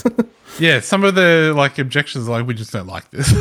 Yeah, 0.58 0.80
some 0.80 1.04
of 1.04 1.14
the 1.14 1.54
like 1.56 1.78
objections, 1.78 2.28
are 2.28 2.32
like 2.32 2.46
we 2.46 2.54
just 2.54 2.72
don't 2.72 2.88
like 2.88 3.10
this. 3.10 3.32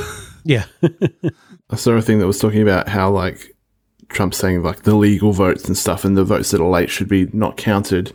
yeah, 0.43 0.65
I 1.69 1.76
saw 1.76 1.93
a 1.93 2.02
thing 2.02 2.19
that 2.19 2.28
was 2.28 2.39
talking 2.39 2.62
about 2.62 2.88
how 2.88 3.10
like 3.10 3.56
Trump's 4.09 4.37
saying 4.37 4.63
like 4.63 4.83
the 4.83 4.95
legal 4.95 5.31
votes 5.33 5.65
and 5.65 5.77
stuff, 5.77 6.05
and 6.05 6.15
the 6.17 6.23
votes 6.23 6.51
that 6.51 6.61
are 6.61 6.69
late 6.69 6.89
should 6.89 7.07
be 7.09 7.27
not 7.33 7.57
counted, 7.57 8.13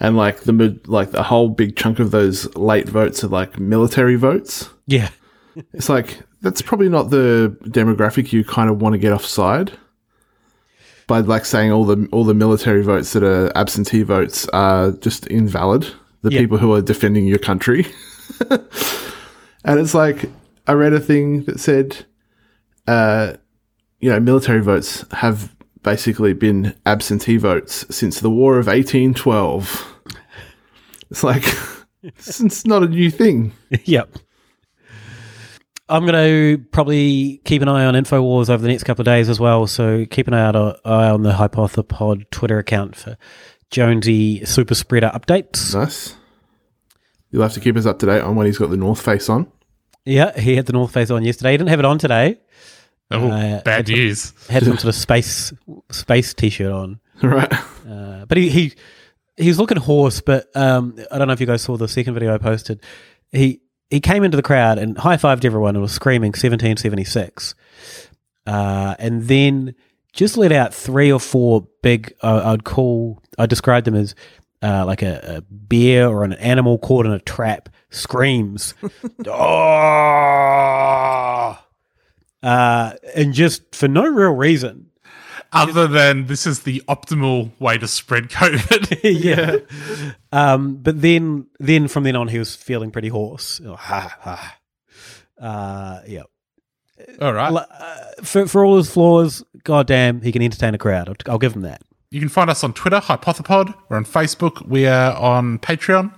and 0.00 0.16
like 0.16 0.40
the 0.40 0.80
like 0.86 1.12
the 1.12 1.22
whole 1.24 1.48
big 1.48 1.76
chunk 1.76 1.98
of 2.00 2.10
those 2.10 2.54
late 2.56 2.88
votes 2.88 3.22
are 3.24 3.28
like 3.28 3.58
military 3.58 4.16
votes. 4.16 4.70
yeah, 4.86 5.10
It's 5.72 5.88
like 5.88 6.20
that's 6.42 6.60
probably 6.62 6.88
not 6.88 7.10
the 7.10 7.56
demographic 7.64 8.32
you 8.32 8.44
kind 8.44 8.68
of 8.68 8.80
want 8.82 8.92
to 8.94 8.98
get 8.98 9.12
offside. 9.12 9.72
By 11.06 11.20
like 11.20 11.44
saying 11.44 11.70
all 11.70 11.84
the 11.84 12.08
all 12.12 12.24
the 12.24 12.34
military 12.34 12.82
votes 12.82 13.12
that 13.12 13.22
are 13.22 13.52
absentee 13.56 14.02
votes 14.02 14.48
are 14.48 14.90
just 14.92 15.26
invalid. 15.28 15.86
The 16.22 16.30
Yeah. 16.32 16.40
people 16.40 16.56
who 16.58 16.72
are 16.72 16.80
defending 16.82 17.26
your 17.26 17.38
country. 17.38 17.86
and 19.64 19.78
it's 19.80 19.94
like 19.94 20.30
I 20.66 20.72
read 20.72 20.92
a 20.94 21.00
thing 21.00 21.44
that 21.44 21.60
said 21.60 22.06
uh 22.88 23.34
you 24.04 24.10
know, 24.10 24.20
military 24.20 24.60
votes 24.60 25.02
have 25.12 25.56
basically 25.82 26.34
been 26.34 26.74
absentee 26.84 27.38
votes 27.38 27.86
since 27.88 28.20
the 28.20 28.28
War 28.28 28.58
of 28.58 28.66
1812. 28.66 29.96
It's 31.10 31.24
like, 31.24 31.42
it's 32.02 32.66
not 32.66 32.82
a 32.82 32.86
new 32.86 33.10
thing. 33.10 33.54
yep. 33.84 34.14
I'm 35.88 36.04
going 36.04 36.22
to 36.22 36.62
probably 36.70 37.40
keep 37.46 37.62
an 37.62 37.68
eye 37.68 37.86
on 37.86 37.94
Infowars 37.94 38.50
over 38.50 38.58
the 38.58 38.68
next 38.68 38.84
couple 38.84 39.00
of 39.00 39.06
days 39.06 39.30
as 39.30 39.40
well. 39.40 39.66
So 39.66 40.04
keep 40.04 40.28
an 40.28 40.34
eye, 40.34 40.48
out, 40.48 40.80
eye 40.84 41.08
on 41.08 41.22
the 41.22 41.32
Hypothepod 41.32 42.28
Twitter 42.30 42.58
account 42.58 42.96
for 42.96 43.16
Jonesy 43.70 44.44
super 44.44 44.74
spreader 44.74 45.10
updates. 45.14 45.74
Nice. 45.74 46.14
You'll 47.30 47.42
have 47.42 47.54
to 47.54 47.60
keep 47.60 47.74
us 47.74 47.86
up 47.86 48.00
to 48.00 48.06
date 48.06 48.20
on 48.20 48.36
when 48.36 48.44
he's 48.44 48.58
got 48.58 48.68
the 48.68 48.76
North 48.76 49.00
Face 49.00 49.30
on. 49.30 49.50
Yeah, 50.04 50.38
he 50.38 50.56
had 50.56 50.66
the 50.66 50.74
North 50.74 50.92
Face 50.92 51.10
on 51.10 51.24
yesterday. 51.24 51.52
He 51.52 51.56
didn't 51.56 51.70
have 51.70 51.78
it 51.78 51.86
on 51.86 51.96
today. 51.96 52.38
Oh, 53.10 53.28
Uh, 53.30 53.62
bad 53.62 53.66
had 53.66 53.86
some- 53.88 53.96
news. 53.96 54.32
had 54.48 54.62
some 54.64 54.78
sort 54.78 54.94
of 54.94 54.96
space 55.00 55.52
space 55.90 56.34
t-shirt 56.34 56.72
on. 56.72 57.00
Right. 57.22 57.52
Uh, 57.88 58.24
but 58.26 58.38
he, 58.38 58.48
he 58.50 58.72
he 59.36 59.48
was 59.48 59.58
looking 59.58 59.76
hoarse. 59.76 60.20
But 60.20 60.54
um, 60.56 60.96
I 61.12 61.18
don't 61.18 61.28
know 61.28 61.34
if 61.34 61.40
you 61.40 61.46
guys 61.46 61.62
saw 61.62 61.76
the 61.76 61.86
second 61.88 62.14
video 62.14 62.34
I 62.34 62.38
posted. 62.38 62.80
He 63.30 63.60
he 63.90 64.00
came 64.00 64.24
into 64.24 64.36
the 64.36 64.42
crowd 64.42 64.78
and 64.78 64.96
high 64.98 65.16
fived 65.16 65.44
everyone 65.44 65.76
and 65.76 65.82
was 65.82 65.92
screaming 65.92 66.30
1776, 66.30 67.54
uh, 68.46 68.94
and 68.98 69.22
then 69.28 69.74
just 70.12 70.36
let 70.36 70.50
out 70.52 70.74
three 70.74 71.12
or 71.12 71.20
four 71.20 71.66
big. 71.82 72.14
Uh, 72.22 72.42
I'd 72.52 72.64
call 72.64 73.22
I 73.38 73.46
described 73.46 73.86
them 73.86 73.94
as. 73.94 74.14
Uh, 74.62 74.82
like 74.86 75.02
a, 75.02 75.36
a 75.36 75.42
bear 75.50 76.08
or 76.08 76.24
an 76.24 76.32
animal 76.34 76.78
caught 76.78 77.04
in 77.04 77.12
a 77.12 77.18
trap 77.18 77.68
screams, 77.90 78.72
oh, 79.26 81.58
uh, 82.44 82.92
and 83.16 83.32
just 83.32 83.74
for 83.74 83.88
no 83.88 84.04
real 84.04 84.32
reason. 84.32 84.90
Other 85.52 85.86
than 85.86 86.26
this 86.26 86.46
is 86.46 86.64
the 86.64 86.82
optimal 86.88 87.50
way 87.60 87.78
to 87.78 87.86
spread 87.86 88.24
COVID. 88.28 89.00
yeah. 89.04 89.58
Um, 90.32 90.76
but 90.76 91.00
then, 91.00 91.46
then 91.60 91.86
from 91.86 92.02
then 92.02 92.16
on, 92.16 92.28
he 92.28 92.40
was 92.40 92.56
feeling 92.56 92.90
pretty 92.90 93.08
hoarse. 93.08 93.60
Oh, 93.64 93.76
ha, 93.76 94.16
ha. 94.20 94.58
Uh, 95.40 96.00
yeah. 96.08 96.24
All 97.20 97.32
right. 97.32 97.52
L- 97.52 97.66
uh, 97.70 98.22
for 98.22 98.46
for 98.46 98.64
all 98.64 98.76
his 98.76 98.90
flaws, 98.90 99.44
goddamn, 99.62 100.22
he 100.22 100.32
can 100.32 100.42
entertain 100.42 100.74
a 100.74 100.78
crowd. 100.78 101.08
I'll, 101.08 101.32
I'll 101.32 101.38
give 101.38 101.54
him 101.54 101.62
that. 101.62 101.82
You 102.10 102.20
can 102.20 102.28
find 102.28 102.50
us 102.50 102.64
on 102.64 102.72
Twitter, 102.72 102.98
Hypothepod. 102.98 103.74
We're 103.88 103.96
on 103.96 104.04
Facebook. 104.04 104.66
We 104.66 104.86
are 104.86 105.16
on 105.16 105.60
Patreon, 105.60 106.12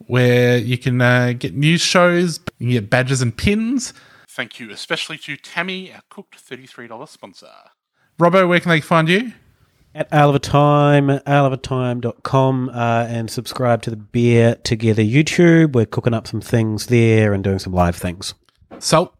where 0.00 0.58
you 0.58 0.76
can 0.78 1.00
uh, 1.00 1.32
get 1.38 1.54
news 1.54 1.80
shows, 1.80 2.40
you 2.58 2.66
can 2.66 2.72
get 2.72 2.90
badges 2.90 3.22
and 3.22 3.36
pins. 3.36 3.94
Thank 4.36 4.60
you 4.60 4.70
especially 4.70 5.16
to 5.16 5.38
Tammy, 5.38 5.90
our 5.90 6.02
cooked 6.10 6.36
$33 6.36 7.08
sponsor. 7.08 7.48
Robbo, 8.20 8.46
where 8.46 8.60
can 8.60 8.68
they 8.68 8.82
find 8.82 9.08
you? 9.08 9.32
At 9.94 10.12
Ale 10.12 10.28
of 10.28 10.34
a 10.34 10.38
Time, 10.38 11.08
aleofatime.com, 11.08 12.68
uh, 12.68 13.06
and 13.08 13.30
subscribe 13.30 13.80
to 13.80 13.88
the 13.88 13.96
Beer 13.96 14.56
Together 14.56 15.02
YouTube. 15.02 15.72
We're 15.72 15.86
cooking 15.86 16.12
up 16.12 16.26
some 16.26 16.42
things 16.42 16.88
there 16.88 17.32
and 17.32 17.42
doing 17.42 17.58
some 17.58 17.72
live 17.72 17.96
things. 17.96 18.34
Salt. 18.78 19.14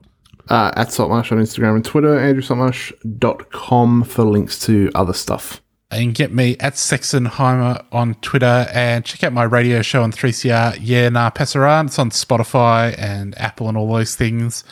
Uh, 0.50 0.72
at 0.76 0.92
Saltmarsh 0.92 1.32
on 1.32 1.38
Instagram 1.38 1.76
and 1.76 1.84
Twitter, 1.84 2.14
andrewsaltmarsh.com 2.16 4.04
for 4.04 4.24
links 4.24 4.58
to 4.66 4.90
other 4.94 5.14
stuff. 5.14 5.62
And 5.90 6.14
get 6.14 6.30
me 6.30 6.58
at 6.60 6.74
Sexenheimer 6.74 7.86
on 7.90 8.16
Twitter 8.16 8.66
and 8.70 9.02
check 9.02 9.24
out 9.24 9.32
my 9.32 9.44
radio 9.44 9.80
show 9.80 10.02
on 10.02 10.12
3CR, 10.12 10.76
Yeah 10.78 11.08
Nah 11.08 11.30
Pasaran. 11.30 11.86
It's 11.86 11.98
on 11.98 12.10
Spotify 12.10 12.94
and 12.98 13.36
Apple 13.40 13.70
and 13.70 13.78
all 13.78 13.90
those 13.90 14.14
things. 14.14 14.62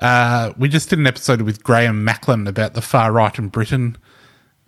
Uh, 0.00 0.52
we 0.56 0.68
just 0.68 0.90
did 0.90 0.98
an 0.98 1.06
episode 1.06 1.42
with 1.42 1.62
Graham 1.62 2.04
Macklin 2.04 2.46
about 2.46 2.74
the 2.74 2.82
far 2.82 3.12
right 3.12 3.36
in 3.38 3.48
Britain, 3.48 3.96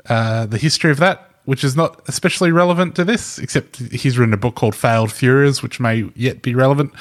uh, 0.08 0.46
the 0.46 0.58
history 0.58 0.90
of 0.90 0.98
that, 0.98 1.30
which 1.44 1.64
is 1.64 1.76
not 1.76 2.00
especially 2.08 2.52
relevant 2.52 2.94
to 2.96 3.04
this, 3.04 3.38
except 3.38 3.76
he's 3.76 4.18
written 4.18 4.34
a 4.34 4.38
book 4.38 4.54
called 4.54 4.74
Failed 4.74 5.10
Führers, 5.10 5.62
which 5.62 5.80
may 5.80 6.10
yet 6.14 6.42
be 6.42 6.54
relevant. 6.54 6.92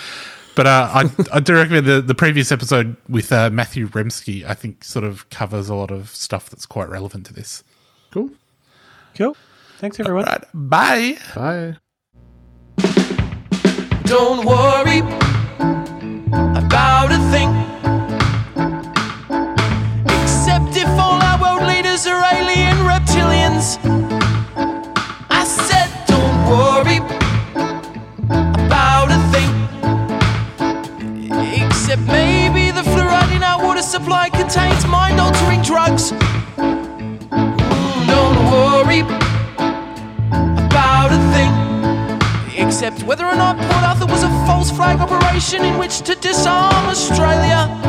But 0.55 0.67
uh, 0.67 0.89
I, 0.91 1.11
I 1.37 1.39
do 1.39 1.53
recommend 1.53 1.85
the, 1.85 2.01
the 2.01 2.15
previous 2.15 2.51
episode 2.51 2.97
with 3.07 3.31
uh, 3.31 3.49
Matthew 3.49 3.87
Remski, 3.87 4.43
I 4.43 4.53
think 4.53 4.83
sort 4.83 5.05
of 5.05 5.29
covers 5.29 5.69
a 5.69 5.75
lot 5.75 5.91
of 5.91 6.09
stuff 6.09 6.49
that's 6.49 6.65
quite 6.65 6.89
relevant 6.89 7.25
to 7.27 7.33
this. 7.33 7.63
Cool. 8.11 8.31
Cool. 9.15 9.37
Thanks, 9.77 9.99
everyone. 9.99 10.25
Bye. 10.53 11.17
Bye. 11.35 11.77
Don't 14.05 14.45
worry 14.45 14.99
about 15.59 17.11
a 17.11 17.19
thing. 17.31 17.66
If 20.77 20.87
all 20.99 21.19
our 21.21 21.39
world 21.41 21.67
leaders 21.67 22.05
are 22.05 22.21
alien 22.33 22.77
reptilians. 22.85 23.77
I 25.29 25.43
said, 25.43 25.89
don't 26.05 26.37
worry 26.53 26.97
about 28.65 29.09
a 29.09 29.19
thing. 29.33 29.51
Except 31.65 32.01
maybe 32.03 32.69
the 32.71 32.83
fluoride 32.83 33.35
in 33.35 33.41
our 33.43 33.63
water 33.65 33.81
supply 33.81 34.29
contains 34.29 34.85
mind 34.85 35.19
altering 35.19 35.61
drugs. 35.63 36.11
Mm, 36.11 38.07
Don't 38.07 38.39
worry 38.51 39.01
about 40.67 41.09
a 41.11 41.21
thing. 41.33 41.51
Except 42.63 43.01
whether 43.03 43.25
or 43.25 43.35
not 43.35 43.57
Port 43.57 43.83
Arthur 43.83 44.05
was 44.05 44.21
a 44.23 44.29
false 44.45 44.69
flag 44.69 44.99
operation 44.99 45.65
in 45.65 45.77
which 45.79 46.01
to 46.01 46.13
disarm 46.15 46.85
Australia. 46.87 47.86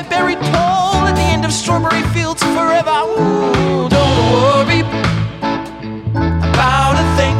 I 0.00 0.02
buried 0.08 0.38
Paul 0.38 1.04
at 1.08 1.14
the 1.14 1.20
end 1.20 1.44
of 1.44 1.52
Strawberry 1.52 2.00
Fields 2.14 2.42
forever. 2.42 3.04
Ooh, 3.04 3.86
don't 3.86 4.32
worry 4.32 4.80
about 6.48 6.96
a 6.96 7.04
thing. 7.20 7.36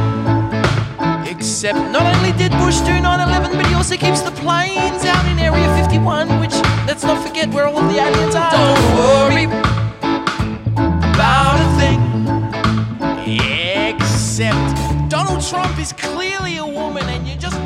Except 1.35 1.79
not 1.91 2.05
only 2.15 2.33
did 2.33 2.53
Bush 2.61 2.81
do 2.81 2.93
9-11, 2.93 3.57
but 3.57 3.67
he 3.67 3.73
also 3.73 3.97
keeps 3.97 4.21
the 4.21 4.31
planes 4.33 5.07
out 5.07 5.25
in 5.25 5.39
Area 5.39 5.75
51, 5.75 6.39
which, 6.39 6.53
let's 6.87 7.03
not 7.03 7.27
forget 7.27 7.49
where 7.49 7.67
all 7.67 7.81
the 7.81 7.99
aliens 7.99 8.35
are. 8.35 8.51
Don't 8.51 8.79
worry 8.95 9.47
about 11.15 11.57
a 11.65 11.69
thing. 11.81 12.01
Except 13.97 15.09
Donald 15.09 15.43
Trump 15.43 15.79
is 15.79 15.95
clearly 15.95 16.59
a 16.59 16.67
woman 16.67 17.05
and 17.05 17.27
you're 17.27 17.39
just 17.39 17.57